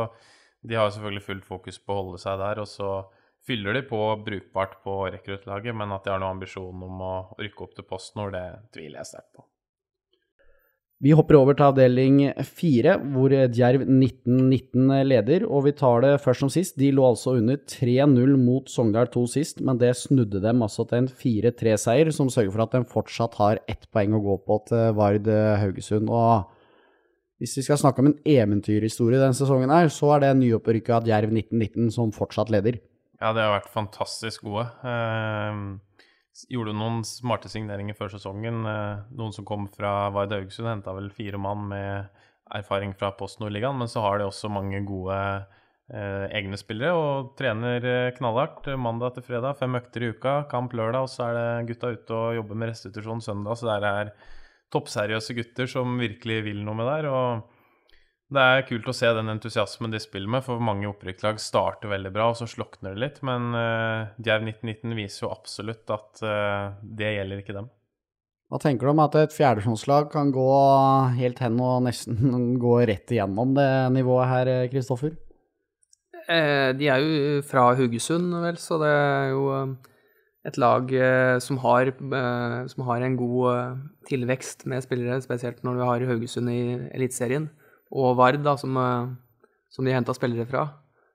[0.63, 2.93] de har jo selvfølgelig fullt fokus på å holde seg der, og så
[3.47, 7.67] fyller de på brukbart på rekruttlaget, men at de har noen ambisjon om å rykke
[7.67, 9.47] opp til PostNord, det tviler jeg sterkt på.
[11.05, 12.21] Vi hopper over til avdeling
[12.57, 15.43] fire, hvor Djerv 1919 leder.
[15.45, 16.79] Og vi tar det først som sist.
[16.81, 21.05] De lå altså under 3-0 mot Sogndal 2 sist, men det snudde dem altså til
[21.05, 24.97] en 4-3-seier, som sørger for at de fortsatt har ett poeng å gå på til
[24.97, 25.29] Vard
[25.61, 26.09] Haugesund.
[26.09, 26.49] Og
[27.45, 31.29] hvis vi skal snakke om en eventyrhistorie denne sesongen, her, så er det nyopprykka Djerv
[31.29, 32.81] 1919 som fortsatt leder.
[33.21, 34.71] Ja, det har vært fantastisk gode.
[34.81, 35.77] Uh
[36.51, 38.65] gjorde noen smarte signeringer før sesongen.
[38.69, 42.23] Eh, noen som kom fra Vard Haugesund, henta vel fire mann med
[42.55, 43.79] erfaring fra Post Nordligaen.
[43.81, 49.17] Men så har de også mange gode eh, egne spillere og trener eh, knallhardt mandag
[49.17, 49.59] til fredag.
[49.61, 52.73] Fem økter i uka, kamp lørdag, og så er det gutta ute og jobber med
[52.75, 53.59] restitusjon søndag.
[53.59, 54.15] Så det er
[54.75, 57.13] toppseriøse gutter som virkelig vil noe med det her.
[57.13, 57.56] og
[58.27, 62.11] det er kult å se den entusiasmen de spiller med, for mange opprykkslag starter veldig
[62.15, 63.19] bra, og så slokner det litt.
[63.27, 67.69] Men uh, Djerv 1919 viser jo absolutt at uh, det gjelder ikke dem.
[68.51, 70.49] Hva tenker du om at et fjerdesjonslag kan gå
[71.19, 75.15] helt hen og nesten gå rett igjennom det nivået her, Kristoffer?
[76.27, 79.93] Eh, de er jo fra Haugesund, vel, så det er jo eh,
[80.51, 80.91] et lag
[81.43, 81.91] som har,
[82.71, 86.61] som har en god tilvekst med spillere, spesielt når vi har Haugesund i
[86.95, 87.49] Eliteserien
[87.95, 89.15] og Vard, da, som, eh,
[89.71, 90.67] som de henta spillere fra.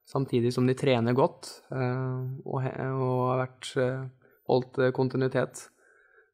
[0.08, 4.08] Samtidig som de trener godt eh, og, har vært eh,
[4.50, 5.68] holdt kontinuitet.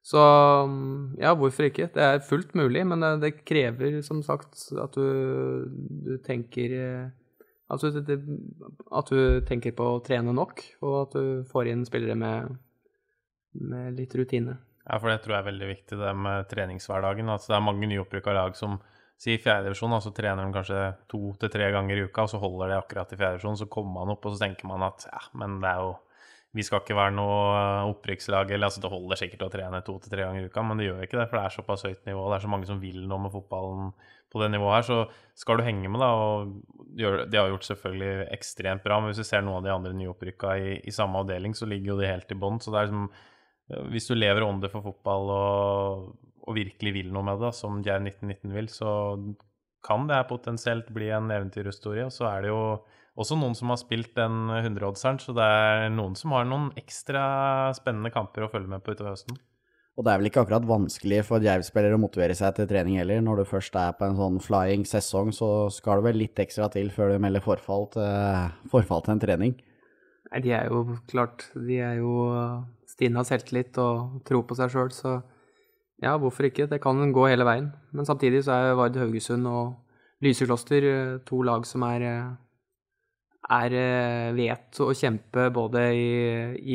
[0.07, 0.21] Så
[0.69, 1.89] mm, ja, hvorfor ikke?
[1.93, 5.67] Det er fullt mulig, men det krever som sagt at du,
[6.07, 6.77] du tenker
[7.67, 8.13] at du,
[8.95, 12.53] at du, tenker på å trene nok, og at du får inn spillere med,
[13.59, 14.55] med litt rutine.
[14.87, 17.27] Ja, for det tror jeg er veldig viktig, det med treningshverdagen.
[17.27, 18.77] Altså, det er mange nyopprykka lag som
[19.17, 22.41] Si i fjerdedivisjon, så trener de kanskje to til tre ganger i uka, og så
[22.41, 23.57] holder det akkurat i fjerdedivisjon.
[23.63, 25.95] Så kommer man opp, og så tenker man at ja, men det er jo
[26.55, 27.57] Vi skal ikke være noe
[27.91, 30.79] opprykkslag, eller altså det holder sikkert å trene to til tre ganger i uka, men
[30.79, 32.23] det gjør ikke det, for det er såpass høyt nivå.
[32.23, 33.91] Det er så mange som vil noe med fotballen
[34.31, 38.29] på det nivået her, så skal du henge med, da, og de har gjort selvfølgelig
[38.37, 41.53] ekstremt bra, men hvis du ser noen av de andre nyopprykka i, i samme avdeling,
[41.53, 42.61] så ligger jo de helt i bånn.
[42.63, 43.09] Så det er liksom
[43.91, 46.11] Hvis du lever ånde for fotball og
[46.47, 48.91] og virkelig vil noe med det, som Geir 1919 vil, så
[49.87, 52.07] kan det potensielt bli en eventyrhistorie.
[52.07, 52.61] Og så er det jo
[53.17, 57.27] også noen som har spilt den 100-oddseren, så det er noen som har noen ekstra
[57.77, 59.39] spennende kamper å følge med på utover høsten.
[59.97, 63.23] Og det er vel ikke akkurat vanskelig for Djerv-spillere å motivere seg til trening heller.
[63.25, 66.67] Når du først er på en sånn flying sesong, så skal det vel litt ekstra
[66.73, 69.55] til før du melder forfall til, forfall til en trening.
[70.27, 72.11] Nei, de er jo klart De er jo
[72.91, 75.17] Stine har selvtillit og tro på seg sjøl, så
[76.03, 76.67] ja, hvorfor ikke?
[76.69, 77.71] Det kan gå hele veien.
[77.91, 79.75] Men samtidig så er Vard Haugesund og
[80.25, 82.29] Lysekloster eh, to lag som er, eh,
[83.57, 86.07] er eh, vet å kjempe både i,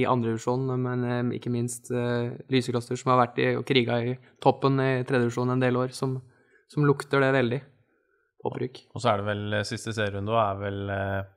[0.02, 1.90] i andredivisjon, men ikke minst
[2.52, 6.16] Lysekloster, som har vært i, og kriga i toppen i tredjedivisjon en del år, som,
[6.70, 7.60] som lukter det veldig.
[8.42, 8.78] Opprykk.
[8.90, 10.80] Og så er det vel siste serierunde er vel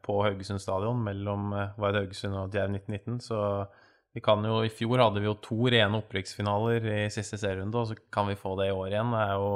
[0.02, 3.42] på Haugesund stadion mellom Vard Haugesund og Djerv 1919, så
[4.16, 7.90] vi kan jo, I fjor hadde vi jo to rene opprykksfinaler i siste serierunde, og
[7.90, 9.12] så kan vi få det i år igjen.
[9.12, 9.50] Det er jo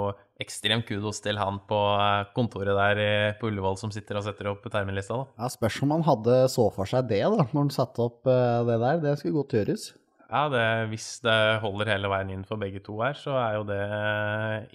[0.43, 4.67] ekstremt kudos til han på eh, kontoret der på Ullevål som sitter og setter opp
[4.67, 5.21] terminlista.
[5.21, 5.45] da.
[5.45, 8.59] Ja, Spørs om han hadde så for seg det da, når han satte opp eh,
[8.67, 8.99] det der.
[9.07, 9.87] Det skulle godt gjøres.
[10.29, 13.63] Ja, det, hvis det holder hele veien inn for begge to her, så er jo
[13.65, 13.79] det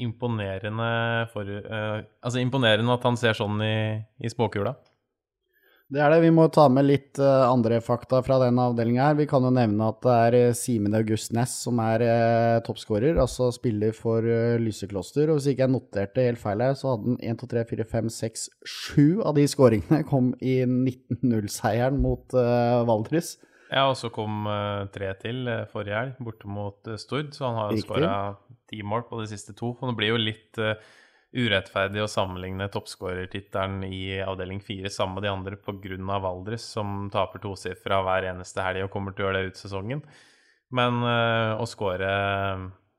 [0.02, 0.88] imponerende
[1.30, 3.76] for uh, Altså imponerende at han ser sånn i,
[4.18, 4.72] i spåkula.
[5.92, 6.22] Det er det.
[6.24, 9.18] Vi må ta med litt uh, andre fakta fra den avdelinga her.
[9.18, 13.20] Vi kan jo nevne at det er uh, Simen August Næss som er uh, toppskårer,
[13.20, 14.24] altså spiller for
[14.62, 15.28] Lysekloster.
[15.28, 17.88] Og hvis ikke jeg noterte helt feil her, så hadde han 1, 2, 3, 4,
[17.92, 22.32] 5, 6, 7 av de skåringene kom i 19-0-seieren mot
[22.88, 23.36] Valdres.
[23.68, 24.44] Ja, og så kom
[24.94, 27.32] tre til forrige helg, borte mot Stord.
[27.34, 28.12] Så han har skåra
[28.70, 29.72] ti mål på de siste to.
[29.74, 30.60] Og det blir jo litt
[31.34, 36.20] urettferdig å sammenligne toppskårertittelen i avdeling fire sammen med de andre pga.
[36.22, 40.04] Valdres, som taper tosifra hver eneste helg og kommer til å gjøre det ut sesongen.
[40.74, 42.14] Men uh, å skåre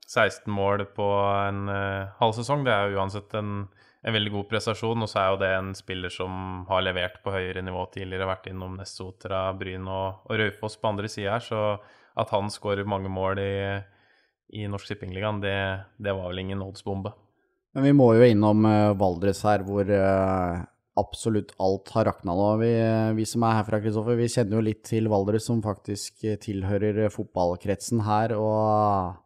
[0.06, 1.08] 16 mål på
[1.48, 3.66] en uh, halv sesong, det er jo uansett en,
[4.04, 5.08] en, veldig god prestasjon.
[5.08, 8.52] Og så er jo det en spiller som har levert på høyere nivå tidligere, vært
[8.52, 11.46] innom Nessotra, Bryn og, og Raufoss på andre sida her.
[11.48, 11.62] Så
[12.16, 13.56] at han skårer mange mål i,
[14.60, 15.58] i Norsk Tippingligaen, det,
[16.00, 17.16] det var vel ingen oddsbombe.
[17.76, 20.64] Men vi må jo innom uh, Valdres her, hvor uh,
[20.96, 22.48] absolutt alt har rakna nå.
[22.62, 22.72] Vi,
[23.18, 28.06] vi, som er herfra, Kristoffer, vi kjenner jo litt til Valdres, som faktisk tilhører fotballkretsen
[28.08, 28.38] her.
[28.40, 29.20] Og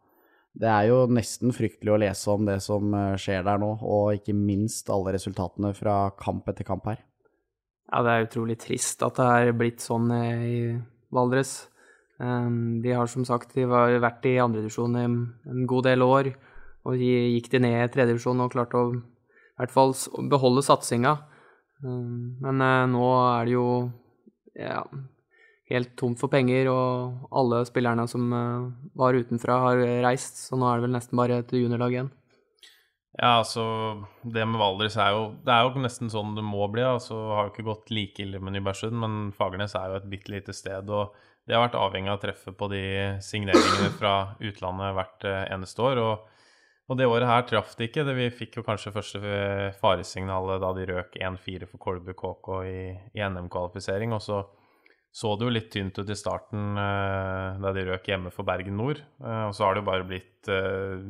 [0.58, 4.18] det er jo nesten fryktelig å lese om det som eh, skjer der nå, og
[4.18, 6.98] ikke minst alle resultatene fra kamp etter kamp her.
[7.90, 10.58] Ja, det er utrolig trist at det er blitt sånn i
[11.14, 11.54] Valdres.
[12.20, 16.28] De har som sagt vært i andredivisjon i en god del år.
[16.88, 19.00] Og gikk de ned i tredjevisjon og klarte å i
[19.60, 19.92] hvert fall
[20.32, 21.18] beholde satsinga.
[21.84, 23.66] Um, men eh, nå er det jo
[24.56, 24.84] ja,
[25.70, 30.40] helt tomt for penger, og alle spillerne som eh, var utenfra, har reist.
[30.46, 32.10] Så nå er det vel nesten bare et juniorlag igjen.
[33.18, 33.64] Ja, altså
[34.22, 36.84] Det med Valdres er jo Det er jo nesten sånn det må bli.
[36.86, 40.32] altså Har jo ikke gått like ille med Nybergsund, men Fagernes er jo et bitte
[40.32, 40.88] lite sted.
[40.88, 42.82] Og det har vært avhengig av treffet på de
[43.24, 46.04] signeringene fra utlandet hvert eh, eneste år.
[46.04, 46.29] og
[46.90, 48.02] og det året her traff det ikke.
[48.18, 49.20] Vi fikk jo kanskje første
[49.78, 52.80] faresignalet da de røk 1-4 for Kolbu KK i,
[53.14, 54.16] i NM-kvalifisering.
[54.16, 54.40] Og så
[55.10, 58.76] så det jo litt tynt ut i starten eh, da de røk hjemme for Bergen
[58.78, 59.00] Nord.
[59.18, 61.02] Eh, og så har det jo bare blitt eh,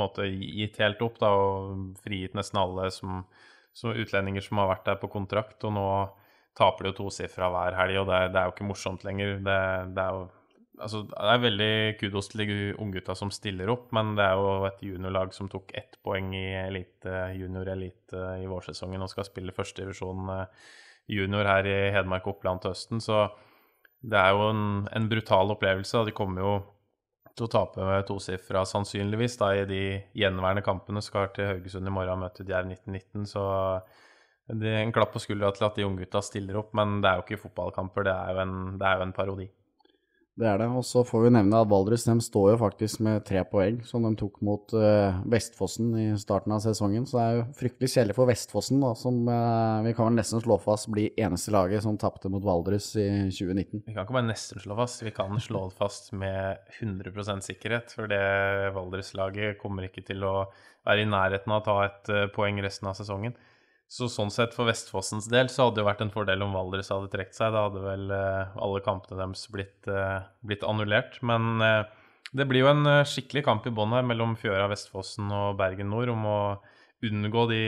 [0.00, 3.22] måte, gitt helt opp da, og frigitt nesten alle som,
[3.72, 5.56] som, utlendinger som har vært der på kontrakt.
[5.64, 5.86] Og nå
[6.58, 9.38] taper de jo tosifra hver helg, og det, det, er jo ikke morsomt lenger.
[9.40, 9.58] Det,
[9.96, 10.28] det er jo
[10.80, 14.66] altså, det er veldig kudos til de unggutta som stiller opp, men det er jo
[14.68, 19.54] et juniorlag som tok ett poeng i elite, junior elite i vårsesongen og skal spille
[19.56, 20.66] førstedivisjon eh,
[21.10, 23.00] junior her i Hedmark og Oppland til høsten.
[23.04, 23.24] Så
[24.00, 24.66] det er jo en,
[24.96, 26.04] en brutal opplevelse.
[26.08, 26.52] De kommer jo
[27.36, 29.82] til å tape med tosifra sannsynligvis da i de
[30.16, 31.02] gjenværende kampene.
[31.04, 33.44] Skal til Haugesund i morgen og møte Djerv 1919, så
[34.50, 37.20] det er en klapp på skuldra til at de unggutta stiller opp, men det er
[37.20, 39.46] jo ikke fotballkamper, det er jo en, det er jo en parodi.
[40.38, 40.68] Det er det.
[40.72, 44.04] Og så får vi nevne at Valdres de står jo faktisk med tre poeng, som
[44.06, 47.06] de tok mot uh, Vestfossen i starten av sesongen.
[47.08, 50.42] Så det er jo fryktelig kjedelig for Vestfossen, da, som uh, vi kan vel nesten
[50.44, 53.84] slå fast blir eneste laget som tapte mot Valdres i 2019.
[53.88, 57.92] Vi kan ikke bare nesten slå fast, vi kan slå fast med 100% sikkerhet.
[57.96, 58.24] For det
[58.76, 60.34] Valdres-laget kommer ikke til å
[60.88, 63.36] være i nærheten av å ta et uh, poeng resten av sesongen.
[63.90, 67.10] Så sånn sett, for Vestfossens del, så hadde det vært en fordel om Valdres hadde
[67.10, 67.50] trukket seg.
[67.50, 71.18] Da hadde vel eh, alle kampene deres blitt, eh, blitt annullert.
[71.26, 71.88] Men eh,
[72.30, 76.12] det blir jo en skikkelig kamp i bånn her mellom Fjøra, Vestfossen og Bergen Nord
[76.14, 76.40] om å
[77.02, 77.60] unngå de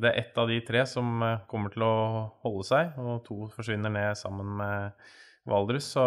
[0.00, 1.94] Det er ett av de tre som kommer til å
[2.42, 5.10] holde seg, og to forsvinner ned sammen med
[5.46, 5.92] Valdres.
[5.94, 6.02] Så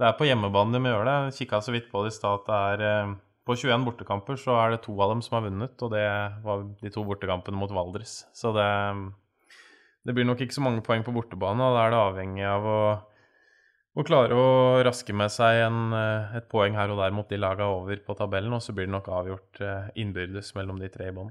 [0.00, 1.36] det er på hjemmebane de må gjøre det.
[1.36, 3.16] Kikka så vidt på det i stad at det er
[3.46, 6.06] på 21 bortekamper så er det to av dem som har vunnet, og det
[6.42, 8.24] var de to bortekampene mot Valdres.
[8.34, 8.66] Så det,
[10.06, 12.66] det blir nok ikke så mange poeng på bortebane, og da er det avhengig av
[12.66, 12.80] å,
[13.94, 14.50] å klare å
[14.86, 15.94] raske med seg en,
[16.34, 18.96] et poeng her og der mot de laga over på tabellen, og så blir det
[18.96, 21.30] nok avgjort eh, innbyrdes mellom de tre i bånn.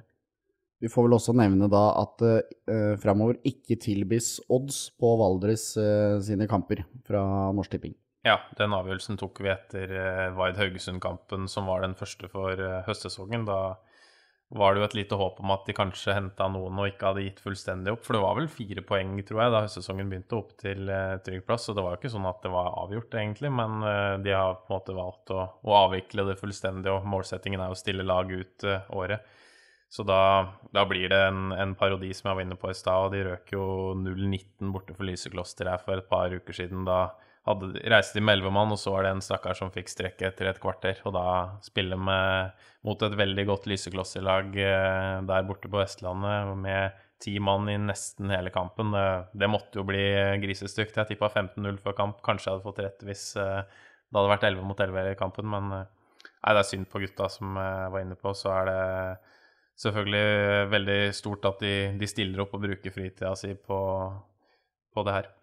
[0.83, 2.33] Vi får vel også nevne da at det
[2.67, 7.23] uh, framover ikke tilbys odds på Valdres uh, sine kamper fra
[7.55, 7.95] Norsk Tipping.
[8.25, 9.91] Ja, den avgjørelsen tok vi etter
[10.33, 13.43] Vard Haugesund-kampen, som var den første for uh, høstsesongen.
[13.45, 13.75] Da
[14.57, 17.25] var det jo et lite håp om at de kanskje henta noen og ikke hadde
[17.27, 18.01] gitt fullstendig opp.
[18.05, 21.43] For det var vel fire poeng, tror jeg, da høstsesongen begynte, opp til uh, trygg
[21.45, 21.67] plass.
[21.67, 23.51] Så det var jo ikke sånn at det var avgjort, egentlig.
[23.61, 23.85] Men
[24.25, 27.77] de har på en måte valgt å, å, avvikle det fullstendig, og målsettingen er å
[27.77, 28.65] stille lag ut
[28.97, 29.37] året.
[29.85, 33.05] Så da, da, blir det en, en, parodi som jeg var inne på i stad,
[33.05, 33.69] og de røk jo
[34.01, 36.81] 0-19 borte for Lysekloster her for et par uker siden.
[36.89, 37.03] da
[37.45, 40.29] hadde, reiste de med elleve mann, og så var det en stakkar som fikk strekke
[40.29, 41.01] etter et kvarter.
[41.05, 41.25] Og da
[41.65, 42.55] spille med,
[42.87, 48.33] mot et veldig godt lyseklosselag eh, der borte på Vestlandet med ti mann i nesten
[48.33, 49.05] hele kampen, det,
[49.39, 50.03] det måtte jo bli
[50.43, 50.97] grisestygt.
[50.97, 52.19] Jeg tippa 15-0 før kamp.
[52.25, 55.49] Kanskje jeg hadde fått rett hvis eh, det hadde vært 11 mot 11 i kampen,
[55.53, 55.87] men eh,
[56.25, 58.33] nei, det er synd på gutta som jeg var inne på.
[58.37, 58.81] Så er det
[59.85, 63.79] selvfølgelig veldig stort at de, de stiller opp og bruker fritida si på,
[64.95, 65.33] på det her.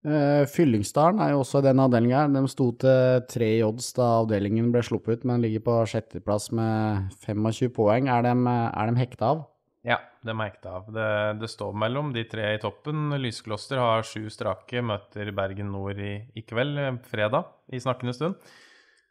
[0.00, 2.24] Uh, Fyllingsdalen er jo også i den avdelinga.
[2.32, 6.48] De sto til tre i odds da avdelingen ble sluppet ut, men ligger på sjetteplass
[6.56, 8.08] med 25 poeng.
[8.08, 9.42] Er de, er de hekta av?
[9.84, 10.88] Ja, de er hekta av.
[10.92, 11.10] Det,
[11.42, 13.12] det, står mellom de tre i toppen.
[13.20, 18.40] Lyskloster har sju strake, møter Bergen Nord i, i kveld, fredag, i snakkende stund.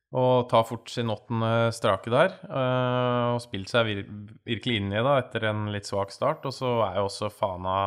[0.10, 2.34] Og tar fort sin åttende strake der.
[2.50, 4.04] Uh, og spilt seg vir
[4.50, 6.50] virkelig inn i det etter en litt svak start.
[6.50, 7.78] Og så er jo også Fana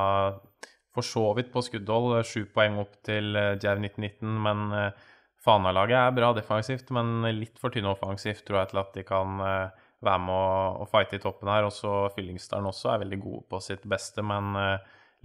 [0.94, 2.18] for så vidt på skuddhold.
[2.18, 5.08] Eh, sju poeng opp til Djerv Jav 1919, men eh,
[5.42, 9.40] Fana-laget er bra defensivt, men litt for tynne offensivt, tror jeg, til at de kan
[9.42, 11.66] være med å, fighte i toppen her.
[11.66, 14.54] Også Fyllingsdalen også er veldig gode på sitt beste, men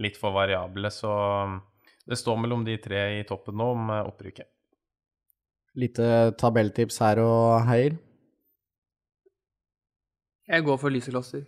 [0.02, 0.90] litt for variable.
[0.90, 1.12] Så
[2.02, 4.50] det står mellom de tre i toppen nå om opprykket.
[5.78, 7.94] Lite tabelltips her og heier?
[10.48, 11.46] Jeg går for lyseklosser.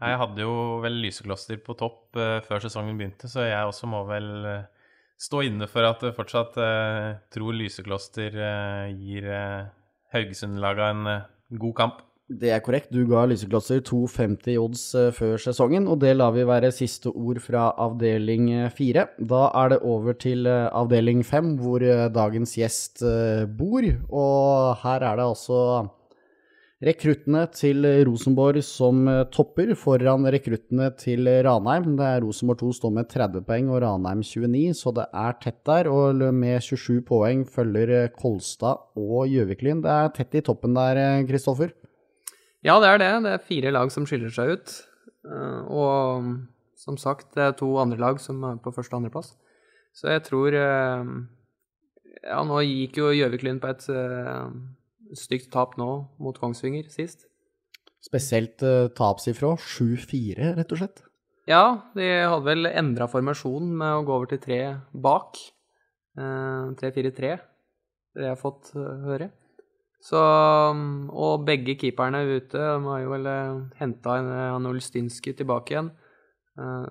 [0.00, 4.02] Jeg hadde jo vel Lysekloster på topp uh, før sesongen begynte, så jeg også må
[4.08, 8.38] vel uh, stå inne for at jeg fortsatt uh, tror Lysekloster
[8.96, 9.26] gir
[10.14, 11.10] Haugesund-laga en
[11.60, 12.00] god kamp.
[12.30, 12.92] Det er korrekt.
[12.94, 14.82] Du ga Lysekloster 2,50 odds
[15.18, 19.08] før sesongen, og det lar vi være siste ord fra avdeling fire.
[19.18, 21.82] Da er det over til avdeling fem, hvor
[22.14, 23.02] dagens gjest
[23.58, 25.58] bor, og her er det altså
[26.80, 31.90] Rekruttene til Rosenborg som eh, topper foran rekruttene til Ranheim.
[31.98, 35.58] Det er Rosenborg 2 står med 30 poeng og Ranheim 29, så det er tett
[35.68, 35.90] der.
[35.92, 39.84] Og med 27 poeng følger eh, Kolstad og Gjøviklyn.
[39.84, 41.76] Det er tett i toppen der, eh, Kristoffer?
[42.64, 43.12] Ja, det er det.
[43.28, 44.80] Det er fire lag som skiller seg ut.
[45.68, 46.32] Og
[46.80, 49.34] som sagt, det er to andre lag som er på første- og andreplass.
[49.92, 50.56] Så jeg tror
[52.20, 53.86] Ja, nå gikk jo Gjøviklyn på et
[55.18, 55.90] stygt tap nå
[56.22, 57.26] mot Kongsvinger sist.
[58.00, 61.02] Spesielt uh, tapsifra 7-4, rett og slett.
[61.50, 64.60] Ja, de hadde vel endra formasjon med å gå over til tre
[64.92, 65.40] bak.
[66.18, 67.34] Uh, 3-4-3,
[68.16, 69.30] det jeg har fått uh, høre.
[70.00, 72.56] Så, um, og begge keeperne ute.
[72.56, 73.28] De har jo vel
[73.76, 75.90] henta en Ulstinski tilbake igjen.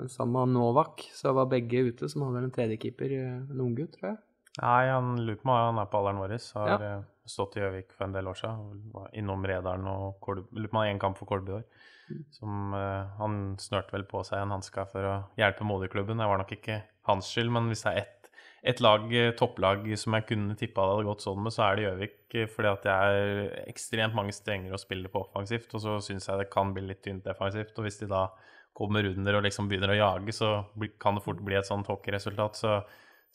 [0.10, 4.20] Sammen med Novak, så var begge ute, som hadde en tredjekeeper, en unggutt, tror jeg.
[4.60, 6.36] Nei, han lurer på meg, han er på alderen vår.
[6.60, 6.94] Har ja.
[7.30, 8.84] stått i Gjøvik for en del år siden.
[8.94, 11.66] Var innom Redalen og Kolb, lurer på meg én kamp for Kolbu i år.
[12.10, 12.22] Mm.
[12.34, 16.20] Som uh, Han snørte vel på seg en hanske for å hjelpe moderklubben.
[16.20, 18.20] Det var nok ikke hans skyld, men hvis det er ett
[18.62, 21.76] et lag, eh, topplag som jeg kunne tippa det hadde gått sånn med, så er
[21.76, 22.18] det Gjøvik.
[22.36, 26.28] Eh, fordi at det er ekstremt mange strenger å spille på offensivt, og så syns
[26.28, 27.78] jeg det kan bli litt tynt defensivt.
[27.80, 28.28] Og hvis de da
[28.76, 30.66] kommer under og liksom begynner å jage, så
[31.00, 32.60] kan det fort bli et sånt hockeyresultat.
[32.60, 32.76] Så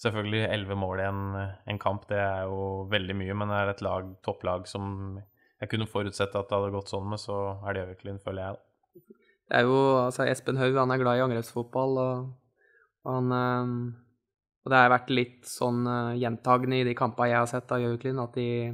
[0.02, 1.22] Selvfølgelig elleve mål i en,
[1.70, 5.20] en, kamp, det er jo veldig mye, men det er et lag, topplag som
[5.62, 8.56] jeg kunne forutsette at det hadde gått sånn med, så er det Gjøviklyn, føler jeg.
[8.56, 9.20] da.
[9.44, 12.32] Det er jo altså Espen Haug, han er glad i angrepsfotball, og,
[13.04, 13.74] han eh,
[14.64, 17.82] Og det har vært litt sånn uh, gjentagende i de kampene jeg har sett av
[17.82, 18.72] Gjøviklyn, at de,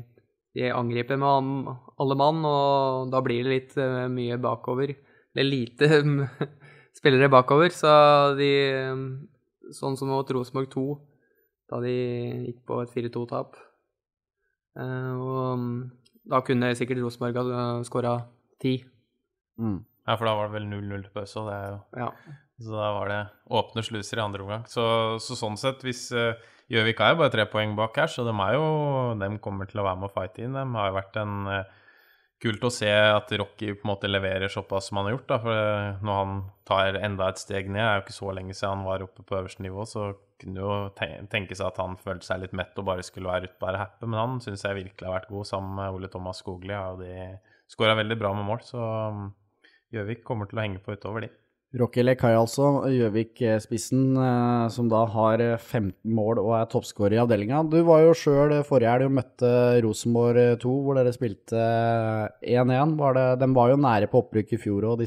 [0.55, 4.95] de, angriper med alle mann, og da blir det litt uh, mye bakover.
[5.35, 6.01] Eller lite
[6.99, 7.93] spillere bakover, så
[8.39, 8.55] de
[9.71, 10.83] Sånn som mot Rosenborg 2
[11.71, 11.97] da de
[12.49, 13.59] gikk på et 4-2-tap.
[14.81, 15.81] Eh, og mm,
[16.31, 18.17] da kunne sikkert Rosenborg ha skåra
[18.63, 18.79] ti.
[19.61, 19.81] Mm.
[20.07, 22.13] Ja, for da var det vel 0-0 til pause, og det er jo ja.
[22.61, 23.21] Så da var det
[23.57, 24.65] åpne sluser i andre omgang.
[24.69, 24.83] Så,
[25.25, 26.37] så sånn sett, hvis uh,
[26.71, 28.67] Gjøvik er jo bare tre poeng bak her, så de er jo
[29.19, 30.59] De kommer til å være med å fighte inn.
[30.59, 31.79] De har jo vært en uh,
[32.41, 35.27] Kult å se at Rocky på en måte leverer såpass som han har gjort.
[35.29, 38.79] da, for Når han tar enda et steg ned, er jo ikke så lenge siden
[38.79, 40.07] han var oppe på øverste nivå, så
[40.41, 40.77] kunne jo
[41.29, 44.09] tenke seg at han følte seg litt mett og bare skulle være ute på happy,
[44.09, 46.73] men han syns jeg virkelig har vært god sammen med Ole Thomas Skogli.
[46.73, 47.13] og de
[47.71, 49.29] skåra veldig bra med mål, så um,
[49.93, 51.31] Gjøvik kommer til å henge på utover de.
[51.79, 57.21] Rocky Lekai, altså, Gjøvik-spissen, eh, som da har 15 eh, mål og er toppskårer i
[57.23, 57.61] avdelinga.
[57.71, 59.53] Du var jo sjøl forrige helg og møtte
[59.85, 61.63] Rosenborg 2, hvor dere spilte
[62.43, 62.97] 1-1.
[63.39, 65.07] De var jo nære på opprykk i fjor òg,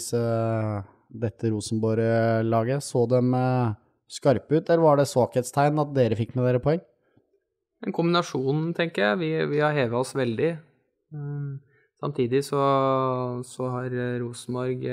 [1.26, 2.88] dette Rosenborg-laget.
[2.88, 3.76] Så de eh,
[4.08, 6.80] skarpe ut, eller var det svakhetstegn at dere fikk med dere poeng?
[7.84, 9.20] En kombinasjon, tenker jeg.
[9.20, 10.56] Vi, vi har heva oss veldig.
[11.12, 11.60] Mm,
[12.00, 12.64] samtidig så,
[13.44, 14.88] så har Rosenborg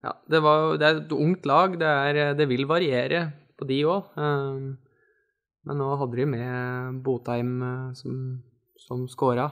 [0.00, 1.74] ja, det, var, det, er et ungt lag.
[1.80, 3.26] Det, er, det vil variere
[3.60, 4.14] på de òg.
[4.16, 4.78] Um,
[5.68, 8.14] men nå hadde de med Botheim uh, som,
[8.80, 9.50] som skåra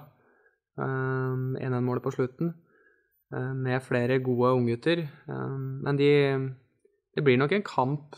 [0.81, 2.55] um, 1-1-målet på slutten.
[3.29, 5.05] Uh, med flere gode unggutter.
[5.29, 6.13] Um, men de,
[7.13, 8.17] det blir nok en kamp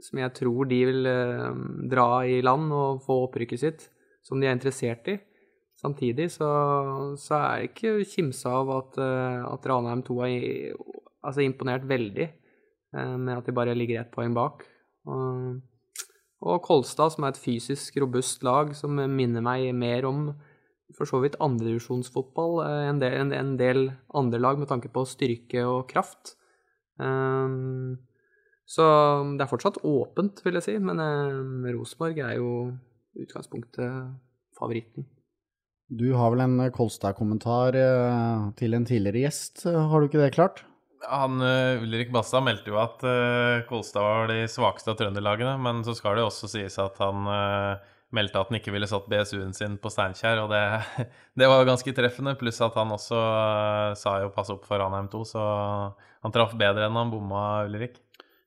[0.00, 1.50] som jeg tror de vil uh,
[1.90, 3.88] dra i land og få opprykket sitt,
[4.22, 5.18] som de er interessert i.
[5.80, 6.46] Samtidig så,
[7.18, 8.98] så er det ikke kimsa av at,
[9.48, 10.34] at Ranheim 2 er
[11.24, 14.64] altså imponert veldig eh, med at de bare ligger ett poeng bak.
[15.08, 15.60] Og,
[16.40, 20.30] Og Kolstad, som er et fysisk robust lag som minner meg mer om
[20.96, 25.84] for så vidt andredivisjonsfotball enn en, en del andre lag med tanke på styrke og
[25.90, 26.34] kraft.
[26.96, 28.00] Um,
[28.66, 28.86] så
[29.36, 32.50] det er fortsatt åpent, vil jeg si, men um, Rosenborg er jo
[33.20, 34.10] utgangspunktet
[34.58, 35.06] favoritten.
[35.90, 37.76] Du har vel en Kolstad-kommentar
[38.58, 40.64] til en tidligere gjest, har du ikke det klart?
[41.08, 45.80] Han, uh, Ulrik Basta meldte jo at uh, Kolstad var de svakeste av trønderlagene, men
[45.86, 47.24] så skal det også sies at han
[48.10, 50.62] meldte at han ikke ville satt BSU-en sin på Steinkjer, og det,
[51.38, 52.36] det, var ganske treffende.
[52.38, 53.22] Pluss at han også
[53.96, 55.42] sa jo pass opp for Ranheim 2, så
[56.20, 58.00] han traff bedre enn han bomma, Ulrik.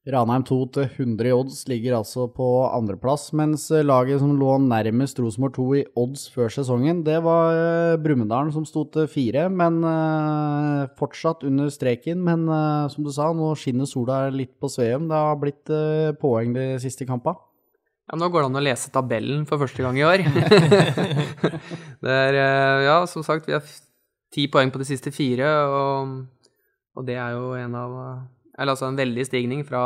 [0.03, 5.21] Ranheim 2 til 100 i odds ligger altså på andreplass, mens laget som lå nærmest
[5.23, 9.79] Rosenborg 2 i odds før sesongen, det var eh, Brumunddal som sto til fire, men
[9.87, 12.19] uh, fortsatt under streken.
[12.19, 12.43] Men
[12.91, 15.07] som du sa, nå skinner sola litt på Sveum.
[15.07, 15.71] Det har blitt
[16.19, 17.39] poeng de siste kampene.
[18.11, 20.25] Ja, nå går det an å lese tabellen for første gang i år.
[22.03, 22.39] det er
[22.89, 23.63] Ja, som sagt, vi har
[24.35, 26.15] ti poeng på de siste fire, og,
[26.97, 27.99] og det er jo en av
[28.57, 29.83] eller altså en veldig stigning fra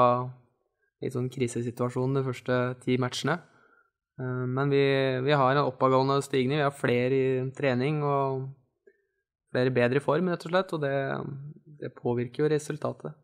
[1.03, 3.38] litt sånn krisesituasjon de første ti matchene.
[4.20, 4.84] Eh, men vi,
[5.26, 6.59] vi har en oppadgående stigning.
[6.59, 8.47] Vi har flere i trening og
[9.53, 10.76] flere bedre i form, rett og slett.
[10.76, 10.97] Og det,
[11.84, 13.18] det påvirker jo resultatet.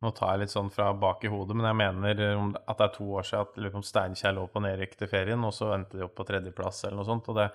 [0.00, 2.22] Nå tar jeg litt sånn fra bak i hodet, men jeg mener
[2.64, 5.74] at det er to år siden at Steinkjer lå på nedrykk til ferien, og så
[5.74, 7.28] endte de opp på tredjeplass eller noe sånt.
[7.28, 7.50] og det,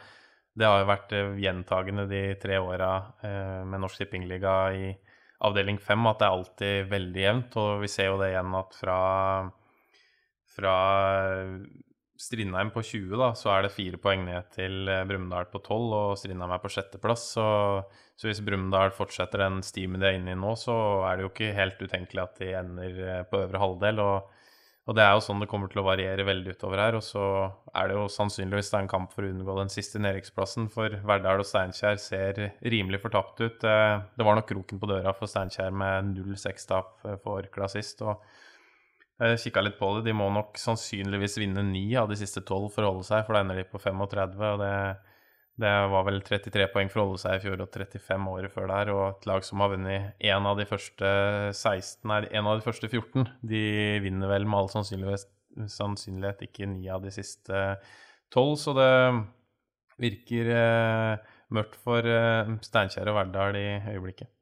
[0.53, 2.91] det har jo vært eh, gjentagende de tre åra
[3.25, 4.91] eh, med Norsk Tippingliga i
[5.43, 7.57] avdeling fem at det er alltid veldig jevnt.
[7.61, 8.99] Og vi ser jo det igjen at fra,
[10.55, 10.75] fra
[12.15, 15.75] Strindheim på 20, da, så er det fire poeng ned til eh, Brumunddal på 12,
[15.99, 17.27] og Strindheim er på sjetteplass.
[17.35, 17.47] Så,
[18.15, 20.77] så hvis Brumunddal fortsetter den stimen de er inne i nå, så
[21.09, 24.01] er det jo ikke helt utenkelig at de ender eh, på øvre halvdel.
[24.05, 24.34] og
[24.85, 26.97] og det er jo sånn det kommer til å variere veldig utover her.
[26.99, 27.23] Og så
[27.73, 30.99] er det jo sannsynligvis det er en kamp for å unngå den siste nedrykksplassen, for
[31.09, 33.65] Verdal og Steinkjer ser rimelig fortapt ut.
[33.65, 38.05] Eh, det var nok kroken på døra for Steinkjer med 0-6-tap eh, for Orkla sist.
[38.05, 38.21] og
[39.15, 40.05] jeg kikka litt på det.
[40.09, 43.33] De må nok sannsynligvis vinne ni av de siste tolv for å holde seg, for
[43.33, 44.37] da ender de på 35.
[44.51, 44.73] og det
[45.61, 48.67] det var vel 33 poeng for å holde seg i fjor og 35 året før
[48.73, 48.91] der.
[48.91, 51.11] Og et lag som har vunnet én av de første
[51.53, 53.63] 16, nei, en av de første 14, de
[54.03, 55.31] vinner vel med all sannsynlighet,
[55.71, 57.63] sannsynlighet ikke ni av de siste
[58.35, 58.57] tolv.
[58.59, 58.91] Så det
[60.03, 64.34] virker eh, mørkt for eh, Steinkjer og Verdal i øyeblikket.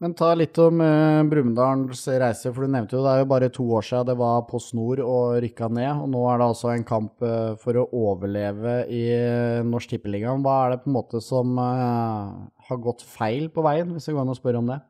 [0.00, 3.50] Men ta litt om uh, Brumunddals reise, for du nevnte jo det er jo bare
[3.52, 5.90] to år siden det var på snor og rykka ned.
[6.06, 10.40] Og nå er det altså en kamp uh, for å overleve i uh, Norsk Tippeligaen.
[10.40, 12.32] Hva er det på en måte som uh,
[12.70, 14.80] har gått feil på veien, hvis det går an å spørre om det?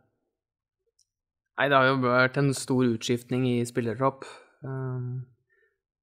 [1.59, 4.23] Nei, det har jo vært en stor utskiftning i spillertropp.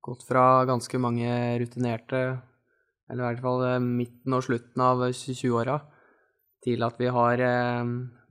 [0.03, 1.31] gått fra ganske mange
[1.63, 2.19] rutinerte,
[3.07, 5.79] eller i hvert fall midten og slutten av 20-åra,
[6.67, 7.41] til at vi har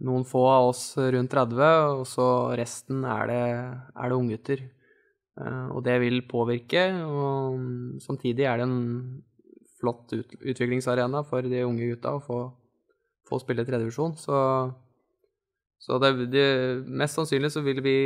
[0.05, 2.27] noen få av oss rundt 30, og så
[2.59, 3.45] resten er det,
[3.97, 4.67] er det unggutter.
[5.37, 8.79] Uh, og det vil påvirke, og samtidig er det en
[9.77, 12.41] flott ut, utviklingsarena for de unge gutta å få,
[13.29, 14.17] få spille tredjevisjon.
[14.17, 14.39] Så,
[15.83, 16.47] så det, det,
[16.89, 17.97] mest sannsynlig så vil vi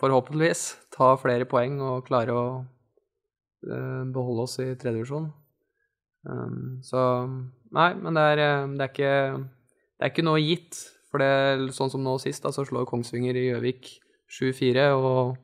[0.00, 5.30] forhåpentligvis ta flere poeng og klare å uh, beholde oss i tredjevisjon.
[6.28, 7.00] Um, så
[7.72, 8.42] nei, men det er,
[8.76, 9.14] det er, ikke,
[9.98, 10.78] det er ikke noe gitt
[11.10, 13.88] for det, sånn som nå sist, da, så slår Kongsvinger i Gjøvik
[14.30, 15.38] 7-4 og,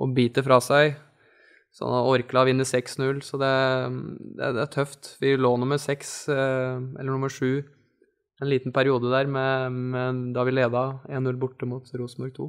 [0.00, 0.96] og, biter fra seg.
[1.76, 3.50] Sånn at Orkla vinner 6-0, så det,
[4.34, 5.12] det, det, er tøft.
[5.22, 7.60] Vi lå nummer 6, eh, eller nummer 7,
[8.40, 12.48] en liten periode der med, med, da vi leda 1-0 borte mot Rosenborg 2.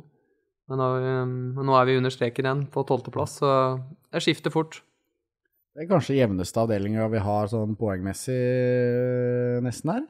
[0.72, 0.88] Men nå,
[1.60, 3.52] men nå, er vi under streken igjen, på tolvteplass, så
[4.10, 4.80] det skifter fort.
[5.76, 8.40] Det er kanskje jevneste avdelinga vi har sånn poengmessig
[9.68, 10.08] nesten her?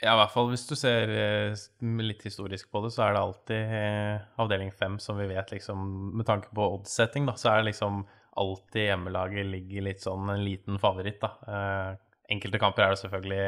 [0.00, 1.62] Ja, i hvert fall hvis du ser eh,
[2.00, 5.82] litt historisk på det, så er det alltid eh, avdeling fem som vi vet, liksom
[6.16, 8.06] Med tanke på oddsetting, da, så er det liksom
[8.40, 11.34] alltid hjemmelaget ligger litt sånn en liten favoritt, da.
[11.44, 11.90] Eh,
[12.32, 13.44] enkelte kamper er det selvfølgelig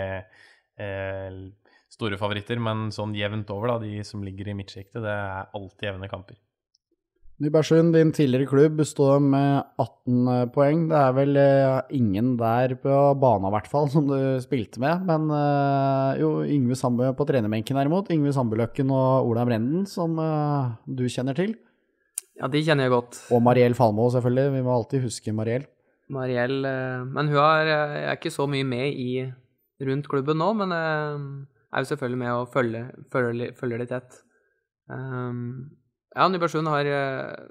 [0.85, 1.41] eh,
[1.93, 5.89] store favoritter, men sånn jevnt over, da, de som ligger i midtsjiktet, det er alltid
[5.89, 6.37] jevne kamper.
[7.41, 10.85] Nybergsund, din tidligere klubb, står med 18 eh, poeng.
[10.91, 15.07] Det er vel eh, ingen der på banen i hvert fall som du spilte med.
[15.09, 18.13] Men eh, jo, Yngve Sambø på trenerbenken derimot.
[18.13, 20.21] Yngve Sambøløkken og Ola Brenden, som
[20.87, 21.57] du kjenner til.
[22.39, 23.19] Ja, de kjenner jeg godt.
[23.35, 24.57] Og Mariell Falmo, selvfølgelig.
[24.59, 25.67] Vi må alltid huske Mariell.
[26.13, 29.25] Mariell Men hun er, er, ikke så mye med i
[29.83, 34.19] rundt klubben nå, men er jo selvfølgelig med og følger, følger, følger det tett.
[34.93, 35.73] Um,
[36.13, 37.51] ja, Nybergsund har eh,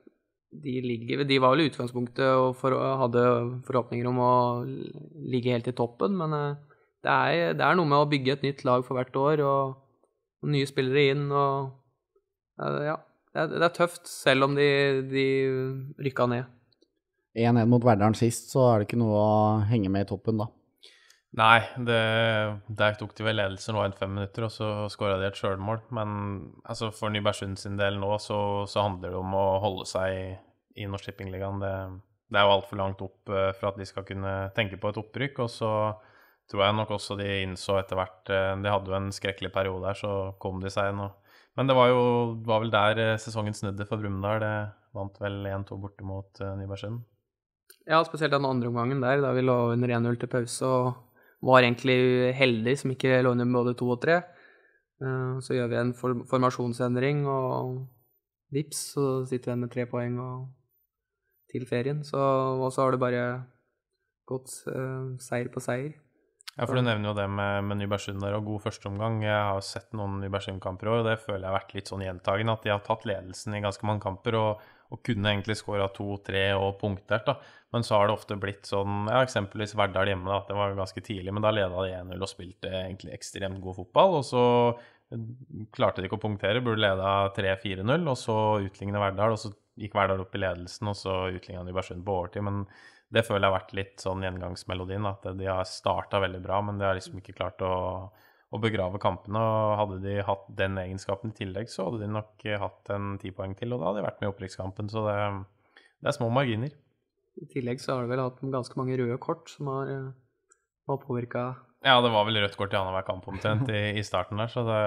[0.52, 3.24] de, ligger, de var vel i utgangspunktet og for, hadde
[3.68, 4.34] forhåpninger om å
[5.32, 8.44] ligge helt i toppen, men eh, det er, det er, noe med å bygge et
[8.46, 9.78] nytt lag for hvert år og,
[10.44, 11.78] og nye spillere inn og
[12.62, 13.00] Ja,
[13.34, 14.68] det er, det er tøft, selv om de,
[15.10, 15.26] de
[16.04, 16.50] rykka ned.
[17.32, 19.32] 1-1 mot Verdalen sist, så er det ikke noe å
[19.70, 20.50] henge med i toppen, da.
[21.40, 22.00] Nei, det,
[22.76, 25.80] der tok de vel ledelsen i fem minutter, og så skåra de et sjølmål.
[25.96, 26.10] Men
[26.66, 30.26] altså, for Nybergsund sin del nå, så, så, handler det om å holde seg i,
[30.84, 31.62] i Norsk Tippingligaen.
[31.64, 31.76] Det,
[32.28, 35.00] det, er jo altfor langt opp uh, for at de skal kunne tenke på et
[35.00, 35.40] opprykk.
[35.46, 35.70] Og så
[36.52, 39.86] tror jeg nok også de innså etter hvert uh, De hadde jo en skrekkelig periode
[39.86, 41.08] der, så kom de seg nå.
[41.60, 42.02] Men det var jo
[42.44, 44.44] var vel der uh, sesongen snudde for Brumunddal.
[44.44, 44.52] Det
[45.00, 47.00] vant vel 1-2 borte mot Nybergsund.
[47.88, 50.68] Ja, spesielt den andre omgangen der, da vi lå under 1-0 til pause.
[50.68, 51.11] og
[51.42, 54.22] var egentlig heldig som ikke lå under både to og tre.
[55.02, 57.82] Eh, så gjør vi en formasjonsendring, og
[58.54, 60.20] vips, så sitter vi igjen med tre poeng
[61.52, 62.06] til ferien.
[62.08, 63.26] Så, og så har det bare
[64.30, 65.98] gått uh, seier på seier.
[66.58, 69.22] Ja, for Du nevner jo det med, med Nybergsund og god førsteomgang.
[69.24, 71.92] Jeg har jo sett noen Nybergsund-kamper i år, og det føler jeg har vært litt
[71.92, 72.56] sånn gjentagende.
[72.58, 76.50] At de har tatt ledelsen i ganske mange kamper og, og kunne egentlig skåra to-tre
[76.58, 77.26] og punktert.
[77.28, 77.38] da.
[77.72, 81.04] Men så har det ofte blitt sånn, ja, eksempelvis Verdal hjemme, da, det var ganske
[81.06, 84.18] tidlig, men da leda de 1-0 og spilte egentlig ekstremt god fotball.
[84.20, 84.44] Og så
[85.16, 85.28] eh,
[85.72, 88.38] klarte de ikke å punktere, burde leda 3-4-0, og så
[88.68, 89.38] utligne Verdal.
[89.38, 92.44] Og så gikk Verdal opp i ledelsen, og så utligna Nybergsund på overtid.
[92.50, 92.66] Men
[93.12, 96.80] det føler jeg har vært litt sånn gjengangsmelodien, at de har starta veldig bra, men
[96.80, 97.74] de har liksom ikke klart å,
[98.52, 99.40] å begrave kampene.
[99.40, 103.32] Og hadde de hatt den egenskapen i tillegg, så hadde de nok hatt en ti
[103.36, 104.92] poeng til, og da hadde de vært med i opprykkskampen.
[104.92, 105.18] Så det,
[106.02, 106.76] det er små marginer.
[107.40, 110.56] I tillegg så har du vel hatt ganske mange røde kort som har, eh,
[110.90, 111.44] har påvirka
[111.86, 114.66] Ja, det var vel rødt kort i annenhver kamp omtrent i, i, starten der, så
[114.68, 114.82] det,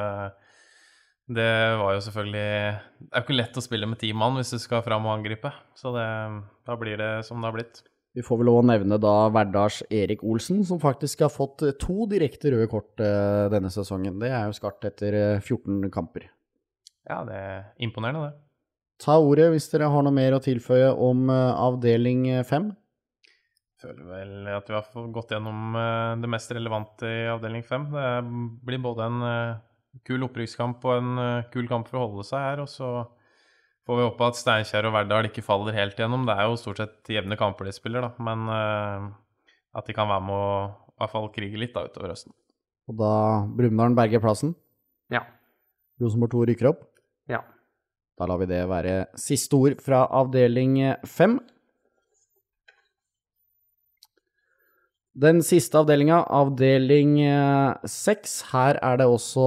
[1.41, 1.49] det
[1.81, 4.61] var jo selvfølgelig Det er jo ikke lett å spille med ti mann hvis du
[4.63, 6.07] skal fram og angripe, så det,
[6.69, 7.83] da blir det som det har blitt.
[8.15, 12.53] Vi får vel òg nevne da Verdals Erik Olsen, som faktisk har fått to direkte
[12.55, 14.21] røde kort uh, denne sesongen.
[14.23, 16.29] Det er jo skarpt etter 14 kamper.
[17.11, 18.41] Ja, det er imponerende, det.
[19.03, 22.71] Ta ordet hvis dere har noe mer å tilføye om avdeling avdeling fem.
[23.85, 27.85] Føler vel at vi har gått gjennom eh, det mest relevante i avdeling fem.
[27.93, 28.07] Det
[28.65, 29.59] blir både en eh,
[30.09, 32.63] kul opprykkskamp og en kul kamp for å holde seg her.
[32.65, 32.89] Og så
[33.85, 36.25] får vi håpe at Steinkjer og Verdal ikke faller helt gjennom.
[36.29, 38.11] Det er jo stort sett jevne kamper de spiller, da.
[38.25, 38.49] Men
[39.75, 40.49] at de kan være med å
[40.95, 42.33] i hvert fall krige litt da utover høsten.
[42.89, 43.15] Og da
[43.51, 44.53] Brumunddal berger plassen?
[45.13, 45.25] Ja.
[46.01, 46.85] Rosenborg 2 rykker opp?
[47.31, 47.41] Ja.
[48.15, 50.79] Da lar vi det være siste ord fra avdeling
[51.09, 51.41] fem.
[55.15, 58.33] Den siste avdelinga, avdeling eh, seks.
[58.51, 59.45] Her er det også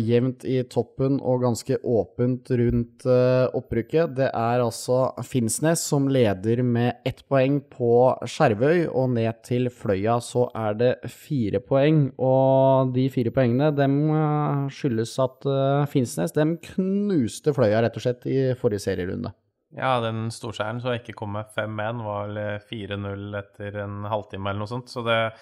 [0.00, 4.14] jevnt i toppen og ganske åpent rundt eh, opprykket.
[4.16, 7.92] Det er altså Finnsnes som leder med ett poeng på
[8.24, 12.06] Skjervøy, og ned til Fløya så er det fire poeng.
[12.16, 15.52] Og de fire poengene dem eh, skyldes at
[15.92, 19.36] Finnsnes dem knuste Fløya rett og slett i forrige serierunde.
[19.74, 24.62] Ja, den storskjæren jeg ikke kom med 5-1, var vel 4-0 etter en halvtime eller
[24.62, 24.92] noe sånt.
[24.92, 25.32] Så det er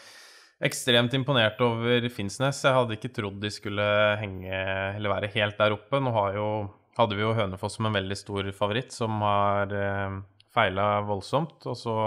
[0.65, 2.63] ekstremt imponert over Finnsnes.
[2.65, 3.89] Jeg hadde ikke trodd de skulle
[4.21, 4.63] henge
[4.97, 6.01] eller være helt der oppe.
[6.01, 6.47] Nå jo,
[6.97, 10.17] hadde vi jo Hønefoss som en veldig stor favoritt, som har eh,
[10.55, 11.69] feila voldsomt.
[11.69, 11.99] Og så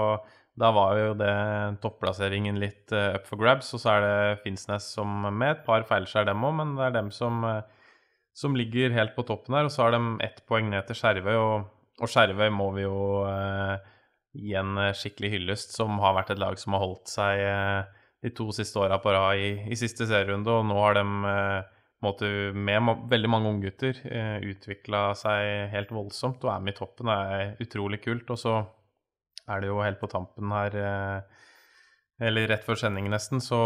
[0.55, 1.35] da var jo det
[1.83, 5.83] topplasseringen litt uh, up for grabs, og så er det Finnsnes som med et par
[5.83, 7.89] feilskjær, dem òg, men det er dem som, uh,
[8.31, 9.67] som ligger helt på toppen her.
[9.67, 11.35] Og så har de ett poeng ned til Skjervøy.
[11.35, 12.97] og og Skjervøy må vi jo
[13.29, 13.75] eh,
[14.35, 18.03] gi en eh, skikkelig hyllest, som har vært et lag som har holdt seg eh,
[18.25, 21.05] de to siste åra på rad i, i, siste serierunde, og nå har de
[22.05, 27.11] måte, med veldig mange unggutter eh, utvikla seg helt voldsomt og er med i toppen.
[27.11, 28.29] Det er utrolig kult.
[28.33, 28.55] Og så
[29.47, 30.77] er det jo helt på tampen her
[32.23, 33.57] eller rett før sending nesten, så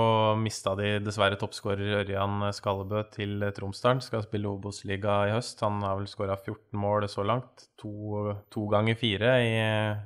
[0.41, 4.02] mista de dessverre toppskårer Ørjan Skallebø til Tromsdalen.
[4.02, 5.62] Skal spille Obos-liga i høst.
[5.62, 7.68] Han har vel skåra 14 mål så langt.
[7.84, 9.36] To, to ganger fire.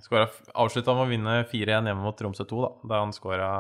[0.03, 3.53] Avslutta med å vinne 4-1 hjemme mot Tromsø 2, da, da han skåra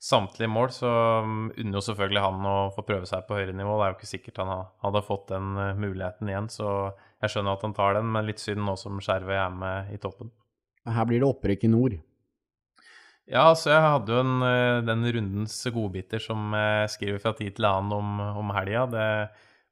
[0.00, 0.72] samtlige mål.
[0.72, 3.76] Så um, unner jo selvfølgelig han å få prøve seg på høyere nivå.
[3.76, 4.54] Det er jo ikke sikkert han
[4.86, 8.40] hadde fått den uh, muligheten igjen, så jeg skjønner at han tar den, men litt
[8.40, 10.32] synd nå som Skjervøy er med i toppen.
[10.88, 11.98] Her blir det opprykk i nord.
[13.28, 17.58] Ja, så jeg hadde jo en, eh, den rundens godbiter som jeg skriver fra tid
[17.58, 18.86] til annen om, om helga.
[18.88, 19.08] Det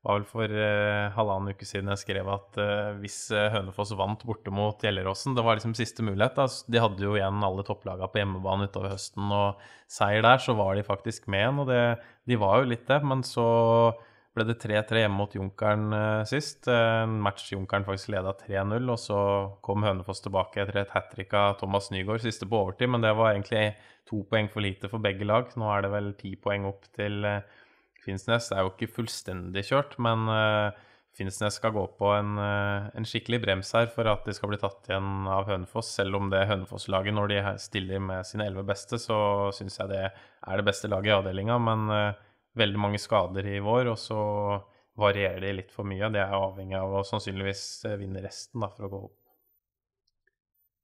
[0.05, 4.53] var vel for uh, halvannen uke siden jeg skrev at uh, hvis Hønefoss vant borte
[4.55, 6.37] mot Gjelleråsen Det var liksom siste mulighet.
[6.37, 6.45] Da.
[6.47, 10.77] De hadde jo igjen alle topplagene på hjemmebane utover høsten, og seier der, så var
[10.77, 11.63] de faktisk med igjen.
[11.65, 11.81] Og det,
[12.29, 13.49] de var jo litt det, men så
[14.37, 16.69] ble det 3-3 hjemme mot Junkeren uh, sist.
[16.69, 19.21] En match Junkeren faktisk leda 3-0, og så
[19.65, 22.93] kom Hønefoss tilbake etter et hat trick av Thomas Nygaard, siste på overtid.
[22.93, 23.71] Men det var egentlig
[24.09, 25.49] to poeng for lite for begge lag.
[25.59, 27.41] Nå er det vel ti poeng opp til uh,
[28.05, 28.51] Finnsnes.
[28.51, 30.29] Det er jo ikke fullstendig kjørt, men
[31.17, 34.87] Finnsnes skal gå på en, en, skikkelig brems her for at de skal bli tatt
[34.87, 35.89] igjen av Hønefoss.
[35.97, 39.17] Selv om det Hønefoss-laget, når de stiller med sine elleve beste, så
[39.57, 41.59] syns jeg det er det beste laget i avdelinga.
[41.67, 41.91] Men
[42.57, 44.23] veldig mange skader i vår, og så
[44.97, 46.11] varierer de litt for mye.
[46.13, 49.15] Det er avhengig av å sannsynligvis eh, vinne resten da, for å gå opp.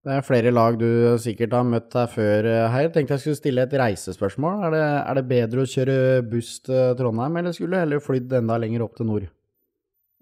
[0.03, 2.91] Det er flere lag du sikkert har møtt her før eh, her.
[2.95, 4.65] Tenkte jeg skulle stille et reisespørsmål.
[4.67, 5.97] Er det, er det bedre å kjøre
[6.27, 9.29] buss til Trondheim, eller skulle du heller flydd enda lenger opp til nord?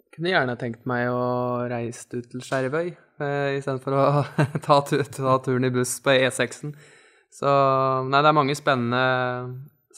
[0.05, 1.25] Jeg kunne gjerne tenkt meg å
[1.71, 4.07] reise ut til Skjervøy eh, istedenfor å
[4.67, 6.77] ta, ta, turen i buss på E6-en.
[7.31, 7.51] Så
[8.11, 9.03] nei, det er mange spennende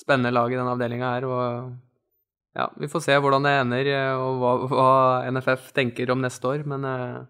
[0.02, 1.26] spennende lag i denne avdelinga her.
[1.28, 4.88] Og ja, vi får se hvordan det ender, eh, og hva, hva
[5.32, 6.66] NFF tenker om neste år.
[6.68, 7.20] Men eh,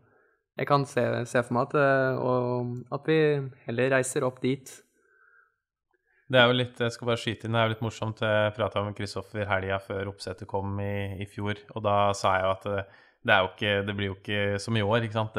[0.60, 1.76] jeg kan se, se for meg at,
[2.20, 3.20] og, at, vi
[3.68, 4.72] heller reiser opp dit.
[6.32, 8.20] Det er jo litt, jeg skal bare skyte inn, det er jo litt morsomt.
[8.24, 12.46] Jeg prata med Kristoffer helga før oppsettet kom i, i, fjor, og da sa jeg
[12.46, 12.68] jo at
[13.22, 15.04] det, ikke, det, blir jo ikke som i år.
[15.06, 15.36] ikke sant?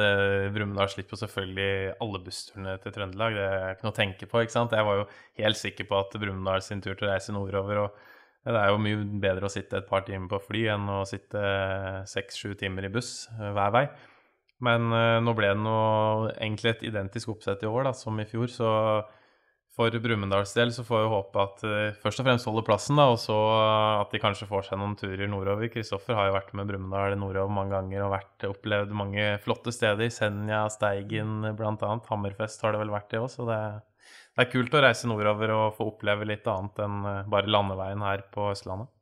[0.56, 3.36] Brumunddal slipper selvfølgelig alle bussturene til Trøndelag.
[3.36, 4.44] Det er ikke noe å tenke på.
[4.44, 4.76] ikke sant?
[4.78, 5.10] Jeg var jo
[5.42, 8.02] helt sikker på at Brumunddal sin tur til å reise nordover og
[8.44, 11.44] Det er jo mye bedre å sitte et par timer på fly enn å sitte
[12.12, 13.84] seks-sju timer i buss eh, hver vei.
[14.64, 18.28] Men uh, nå ble det noe, egentlig et identisk oppsett i år da, som i
[18.28, 18.52] fjor.
[18.52, 18.70] så
[19.74, 23.00] for Brumunddals del så får vi håpe at de uh, først og fremst holder plassen,
[23.00, 25.72] da, og så uh, at de kanskje får seg noen turer nordover.
[25.74, 30.12] Kristoffer har jo vært med Brumunddal nordover mange ganger og vært, opplevd mange flotte steder.
[30.14, 31.96] Senja, Steigen bl.a.
[32.10, 33.60] Hammerfest har det vel vært det òg, så det,
[34.06, 38.06] det, er kult å reise nordover og få oppleve litt annet enn uh, bare landeveien
[38.06, 38.94] her på Østlandet.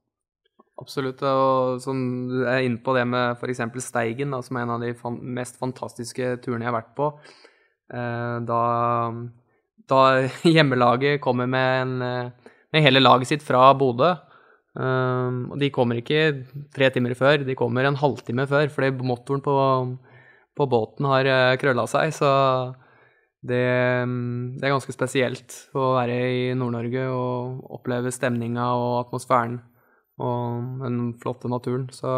[0.81, 1.99] Absolutt, og som
[2.31, 3.59] du er inne på det med f.eks.
[3.83, 7.11] Steigen, da, som er en av de fan mest fantastiske turene jeg har vært på.
[7.91, 8.61] Eh, da
[9.89, 10.01] da
[10.55, 12.33] hjemmelaget kommer med, en,
[12.73, 14.13] med hele laget sitt fra Bodø.
[14.71, 19.43] Um, og de kommer ikke tre timer før, de kommer en halvtime før, fordi motoren
[19.43, 19.55] på,
[20.55, 22.13] på båten har uh, krølla seg.
[22.15, 22.29] Så
[23.43, 23.59] det,
[24.07, 29.59] um, det, er ganske spesielt å være i Nord-Norge og oppleve stemninga og atmosfæren
[30.21, 31.89] og den flotte naturen.
[31.91, 32.15] Så,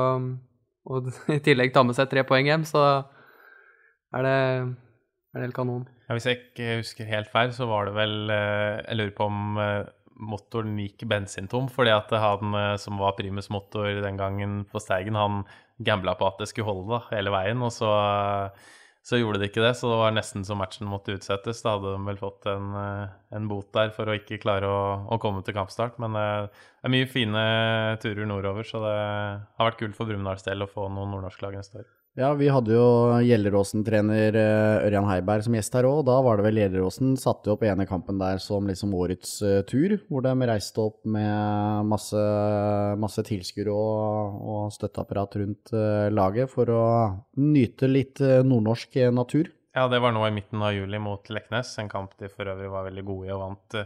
[0.86, 2.86] og i tillegg ta med seg tre poeng hjem, så
[4.14, 4.40] er det,
[5.34, 5.88] er det helt kanon.
[6.16, 9.60] Hvis jeg ikke husker helt feil, så var det vel eh, Jeg lurer på om
[9.62, 9.90] eh,
[10.24, 15.20] motoren gikk bensintom, fordi at han eh, som var primus motor den gangen på Steigen,
[15.20, 15.44] han
[15.84, 17.90] gambla på at det skulle holde da, hele veien, og så,
[19.02, 19.74] så, gjorde det ikke det.
[19.80, 21.64] Så det var nesten så matchen måtte utsettes.
[21.66, 22.70] Da hadde de vel fått en,
[23.34, 25.98] en bot der for å ikke klare å, å, komme til kampstart.
[26.04, 26.30] Men det
[26.86, 27.44] er mye fine
[28.06, 31.82] turer nordover, så det har vært kult for Brumunddals del å få noen nordnorsklag neste
[31.82, 31.92] år.
[32.14, 32.88] Ja, vi hadde jo
[33.26, 36.04] Gjelleråsen-trener eh, Ørjan Heiberg som gjest her òg.
[36.06, 39.96] Da var det vel Gjelleråsen satte opp ene kampen der som liksom årets uh, tur.
[40.06, 42.22] Hvor de reiste opp med masse,
[43.02, 46.84] masse tilskuere og, og støtteapparat rundt uh, laget for å
[47.42, 49.50] nyte litt nordnorsk natur.
[49.74, 51.74] Ja, det var nå i midten av juli mot Leknes.
[51.82, 53.80] En kamp de for øvrig var veldig gode i og vant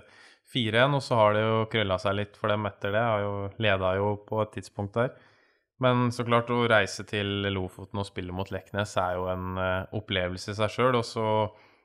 [0.52, 1.00] 4-1.
[1.00, 3.08] Og så har det jo krølla seg litt for dem etter det.
[3.08, 5.16] Har jo leda jo på et tidspunkt der.
[5.84, 9.98] Men så klart, å reise til Lofoten og spille mot Leknes er jo en uh,
[9.98, 10.98] opplevelse i seg sjøl.
[10.98, 11.26] Og så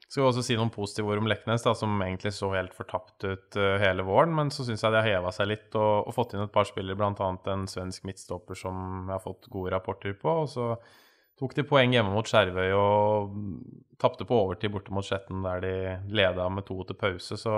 [0.07, 3.27] skal vi også si noen positive ord om Leknes, da, som egentlig så helt fortapt
[3.27, 4.33] ut uh, hele våren.
[4.39, 6.69] Men så syns jeg de har heva seg litt og, og, fått inn et par
[6.69, 7.31] spillere, bl.a.
[7.53, 10.41] en svensk midtstopper som jeg har fått gode rapporter på.
[10.47, 10.73] Og så
[11.41, 13.37] tok de poeng hjemme mot Skjervøy og
[14.01, 15.77] tapte på overtid borte mot Skjetten, der de
[16.13, 17.37] leda med to til pause.
[17.41, 17.57] Så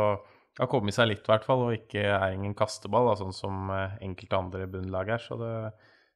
[0.55, 3.35] det har kommet seg litt, i hvert fall, og ikke er ingen kasteball, da, sånn
[3.35, 5.23] som uh, enkelte andre bunnlag er.
[5.23, 5.55] Så det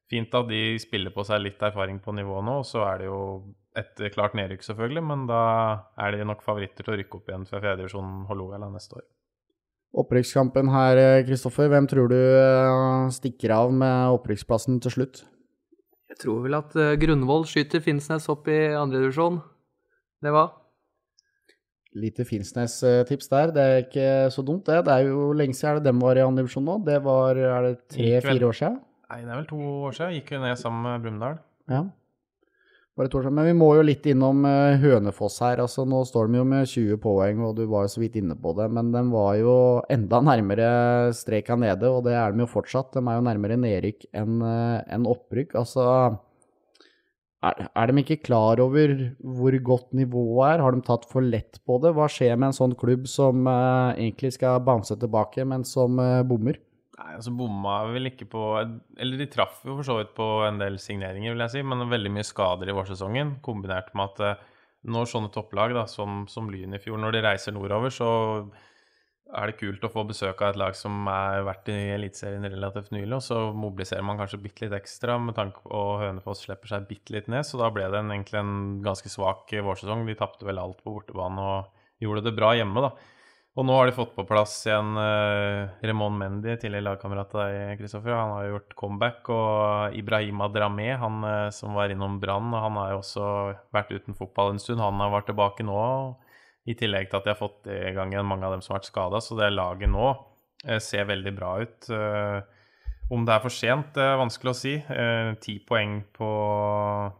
[0.09, 2.59] fint at de spiller på seg litt erfaring på nivå nå.
[2.63, 3.21] Og Så er det jo
[3.77, 5.41] et klart nedrykk, selvfølgelig, men da
[6.01, 9.07] er de nok favoritter til å rykke opp igjen fra fjerdedivisjonen Hålogaland neste år.
[9.99, 11.69] Opprykkskampen her, Kristoffer.
[11.71, 15.23] Hvem tror du eh, stikker av med opprykksplassen til slutt?
[16.09, 19.39] Jeg tror vel at eh, Grunvoll skyter Finnsnes opp i andredivisjon.
[20.21, 20.51] Det var.
[21.97, 23.53] Lite Finnsnes-tips der.
[23.55, 24.83] Det er ikke så dumt, det.
[24.85, 26.77] Det er jo lenge siden dem var i andredivisjon nå.
[26.85, 28.77] Det var er det tre-fire år siden?
[29.09, 30.19] Nei, det er vel to år siden.
[30.19, 31.39] Gikk ned sammen med Brumunddal.
[31.71, 31.81] Ja.
[32.99, 33.37] Bare to år siden.
[33.39, 35.63] Men vi må jo litt innom uh, Hønefoss her.
[35.63, 38.37] altså Nå står de jo med 20 poeng, og du var jo så vidt inne
[38.37, 38.69] på det.
[38.75, 39.55] Men de var jo
[39.89, 40.69] enda nærmere
[41.17, 42.93] streka nede, og det er de jo fortsatt.
[42.93, 45.57] De er jo nærmere nedrykk enn uh, en opprykk.
[45.57, 45.89] Altså
[47.39, 48.93] er, er, de ikke klar over
[49.25, 50.67] hvor godt nivået er?
[50.67, 51.95] Har de tatt for lett på det?
[51.97, 55.97] Hva skjer med en sånn klubb som uh, egentlig skal bounce tilbake, men som
[56.29, 56.61] bommer?
[56.99, 60.59] Nei, altså bomma vel ikke på Eller de traff jo for så vidt på en
[60.59, 64.47] del signeringer, vil jeg si, men veldig mye skader i vårsesongen, kombinert med at eh,
[64.89, 68.09] når sånne topplag da, som, som Lyn i fjor, når de reiser nordover, så
[69.29, 72.89] er det kult å få besøk av et lag som har vært i Eliteserien relativt
[72.95, 76.71] nylig, og så mobiliserer man kanskje bitte litt ekstra med tanke på at Hønefoss slipper
[76.71, 80.07] seg bitte litt ned, så da ble det en, egentlig en ganske svak vårsesong.
[80.07, 82.95] De tapte vel alt på bortebane og gjorde det bra hjemme, da.
[83.59, 87.73] Og nå har de fått på plass igjen uh, Remon Mendy, tidligere lagkamerat av deg,
[87.81, 88.13] Kristoffer.
[88.15, 89.27] Han har gjort comeback.
[89.35, 93.25] Og Ibrahima Dramé, han uh, som var innom Brann, han har jo også
[93.75, 94.79] vært uten fotball en stund.
[94.79, 95.81] Han har vært tilbake nå.
[96.71, 98.79] I tillegg til at de har fått i gang igjen mange av dem som har
[98.79, 99.19] vært skada.
[99.25, 101.91] Så det laget nå uh, ser veldig bra ut.
[101.91, 102.58] Uh,
[103.09, 104.75] om det er for sent, det er vanskelig å si.
[104.77, 106.29] Eh, ti eh, poeng på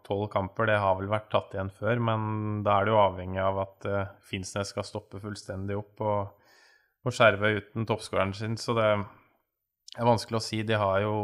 [0.05, 2.01] tolv kamper, det har vel vært tatt igjen før.
[2.11, 6.49] Men da er det jo avhengig av at eh, Finnsnes skal stoppe fullstendig opp og,
[7.05, 8.57] og skjerve uten toppskåreren sin.
[8.61, 10.61] Så det er vanskelig å si.
[10.67, 11.15] De har jo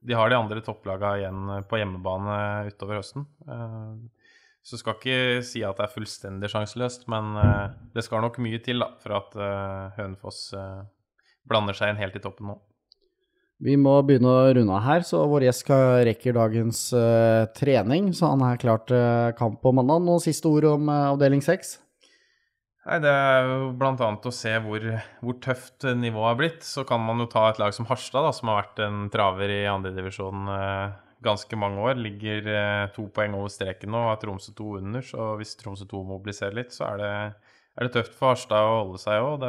[0.00, 2.38] de, har de andre topplagene igjen på hjemmebane
[2.70, 3.26] utover høsten.
[3.48, 4.30] Eh,
[4.68, 8.60] så skal ikke si at det er fullstendig sjanseløst, men eh, det skal nok mye
[8.64, 10.42] til da, for at eh, Hønefoss
[11.48, 12.58] blander seg inn helt i toppen nå.
[13.58, 15.70] Vi må begynne å runde av her, så vår gjest
[16.06, 18.12] rekker dagens uh, trening.
[18.14, 20.04] Så han er klar til uh, kamp på mandag.
[20.06, 21.80] Noen siste ord om uh, avdeling seks?
[22.86, 23.96] Nei, Det er jo bl.a.
[23.98, 24.86] å se hvor,
[25.24, 26.62] hvor, tøft nivået har blitt.
[26.62, 29.56] Så kan man jo ta et lag som Harstad, da, som har vært en traver
[29.58, 30.94] i andredivisjon uh,
[31.26, 31.98] ganske mange år.
[31.98, 32.46] Ligger
[32.94, 35.02] to poeng over streken nå og har Tromsø 2 under.
[35.02, 37.14] Så hvis Tromsø 2 mobiliserer litt, så er det,
[37.74, 39.48] er det tøft for Harstad å holde seg òg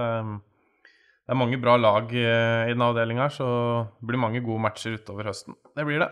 [1.29, 3.45] det er mange bra lag eh, i denne avdelinga, så
[3.99, 5.53] det blir mange gode matcher utover høsten.
[5.77, 6.07] Det blir det.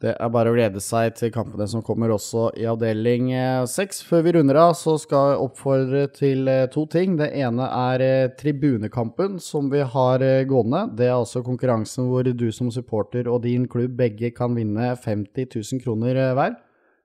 [0.00, 3.98] Det er bare å glede seg til kampene som kommer også i avdeling eh, seks.
[4.08, 7.18] Før vi runder av, så skal jeg oppfordre til eh, to ting.
[7.20, 10.86] Det ene er tribunekampen som vi har gående.
[10.96, 15.52] Det er altså konkurransen hvor du som supporter og din klubb begge kan vinne 50
[15.52, 16.56] 000 kroner hver.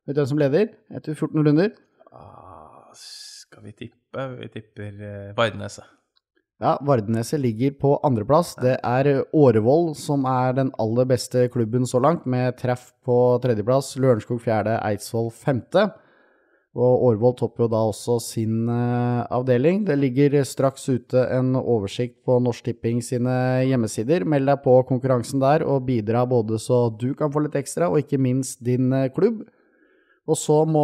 [0.07, 1.75] Vet du hvem som leder etter 14 runder?
[2.15, 4.29] Ah, skal vi tippe?
[4.39, 5.94] Vi tipper Vardneset.
[6.63, 8.53] Ja, Vardeneset ligger på andreplass.
[8.63, 13.97] Det er Årevoll som er den aller beste klubben så langt, med treff på tredjeplass.
[13.99, 15.89] Lørenskog fjerde, Eidsvoll femte.
[16.75, 19.83] Og Årvoll topper jo da også sin uh, avdeling.
[19.87, 23.35] Det ligger straks ute en oversikt på Norsk Tipping sine
[23.67, 24.23] hjemmesider.
[24.27, 28.03] Meld deg på konkurransen der og bidra både så du kan få litt ekstra, og
[28.03, 29.43] ikke minst din uh, klubb.
[30.25, 30.83] Og så må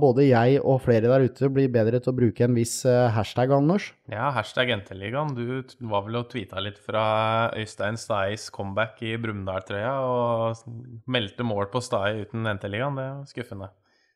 [0.00, 3.52] både jeg og flere der ute bli bedre til å bruke en viss eh, hashtag,
[3.52, 3.90] Anders.
[4.08, 5.34] Ja, hashtag NT-ligaen.
[5.36, 7.04] Du var vel og tweeta litt fra
[7.52, 10.64] Øystein Stais comeback i Brumunddal-trøya og
[11.12, 12.96] meldte mål på Stai uten NT-ligaen.
[12.96, 13.68] Det er skuffende.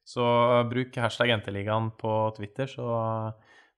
[0.08, 0.24] Så
[0.72, 2.88] bruk hashtag NT-ligaen på Twitter, så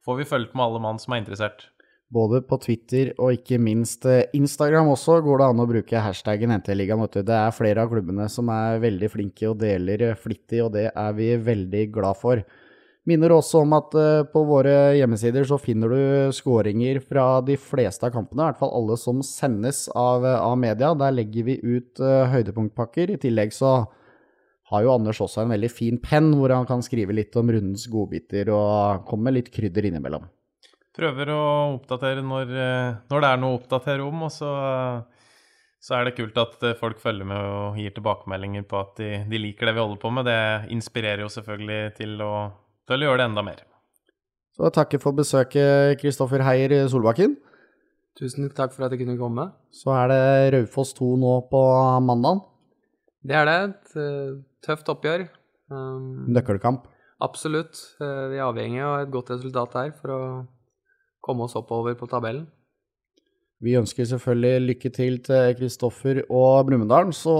[0.06, 1.71] får vi følge med alle mann som er interessert.
[2.12, 6.50] Både på Twitter og ikke minst eh, Instagram også går det an å bruke hashtaggen
[6.58, 7.06] NT-ligaen.
[7.14, 10.90] Det er flere av klubbene som er veldig flinke og deler eh, flittig, og det
[10.90, 12.42] er vi veldig glad for.
[13.08, 18.04] Minner også om at eh, på våre hjemmesider så finner du skåringer fra de fleste
[18.04, 20.92] av kampene, i hvert fall alle som sendes av, av media.
[20.92, 22.04] Der legger vi ut
[22.36, 23.16] høydepunktpakker.
[23.16, 23.72] I tillegg så
[24.68, 27.88] har jo Anders også en veldig fin penn hvor han kan skrive litt om rundens
[27.88, 30.28] godbiter og komme med litt krydder innimellom
[30.96, 31.42] prøver å
[31.78, 34.24] oppdatere når, eh, når, det er noe å oppdatere om.
[34.28, 34.52] Og så,
[35.80, 39.10] så, er det kult at eh, folk følger med og gir tilbakemeldinger på at de,
[39.30, 40.28] de liker det vi holder på med.
[40.28, 42.32] Det inspirerer jo selvfølgelig til å,
[42.88, 43.64] til å gjøre det enda mer.
[44.52, 47.38] Så takker for besøket, Kristoffer Heier Solbakken.
[48.20, 49.48] Tusen takk for at jeg kunne komme.
[49.72, 50.24] Så er det
[50.58, 51.60] Raufoss 2 nå på
[52.04, 52.42] mandag.
[53.24, 53.60] Det er det.
[53.70, 55.24] Et tøft oppgjør.
[55.72, 56.84] Um, Nøkkelkamp.
[57.24, 57.80] Absolutt.
[57.96, 60.20] Vi er avhengig av et godt resultat her for å
[61.22, 62.48] komme oss oppover på tabellen.
[63.62, 67.12] Vi ønsker selvfølgelig lykke til til Kristoffer og Brumunddal.
[67.14, 67.34] Så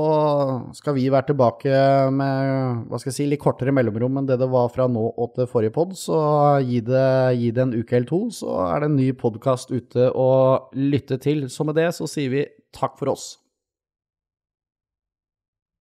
[0.79, 1.81] skal vi være tilbake
[2.15, 5.35] med hva skal jeg si, litt kortere mellomrom enn det det var fra nå og
[5.35, 5.97] til forrige pod.
[5.99, 6.15] Så
[6.63, 7.09] gi det,
[7.41, 10.31] gi det en uke eller to, så er det en ny podkast ute å
[10.79, 11.49] lytte til.
[11.51, 13.33] Så med det så sier vi takk for oss.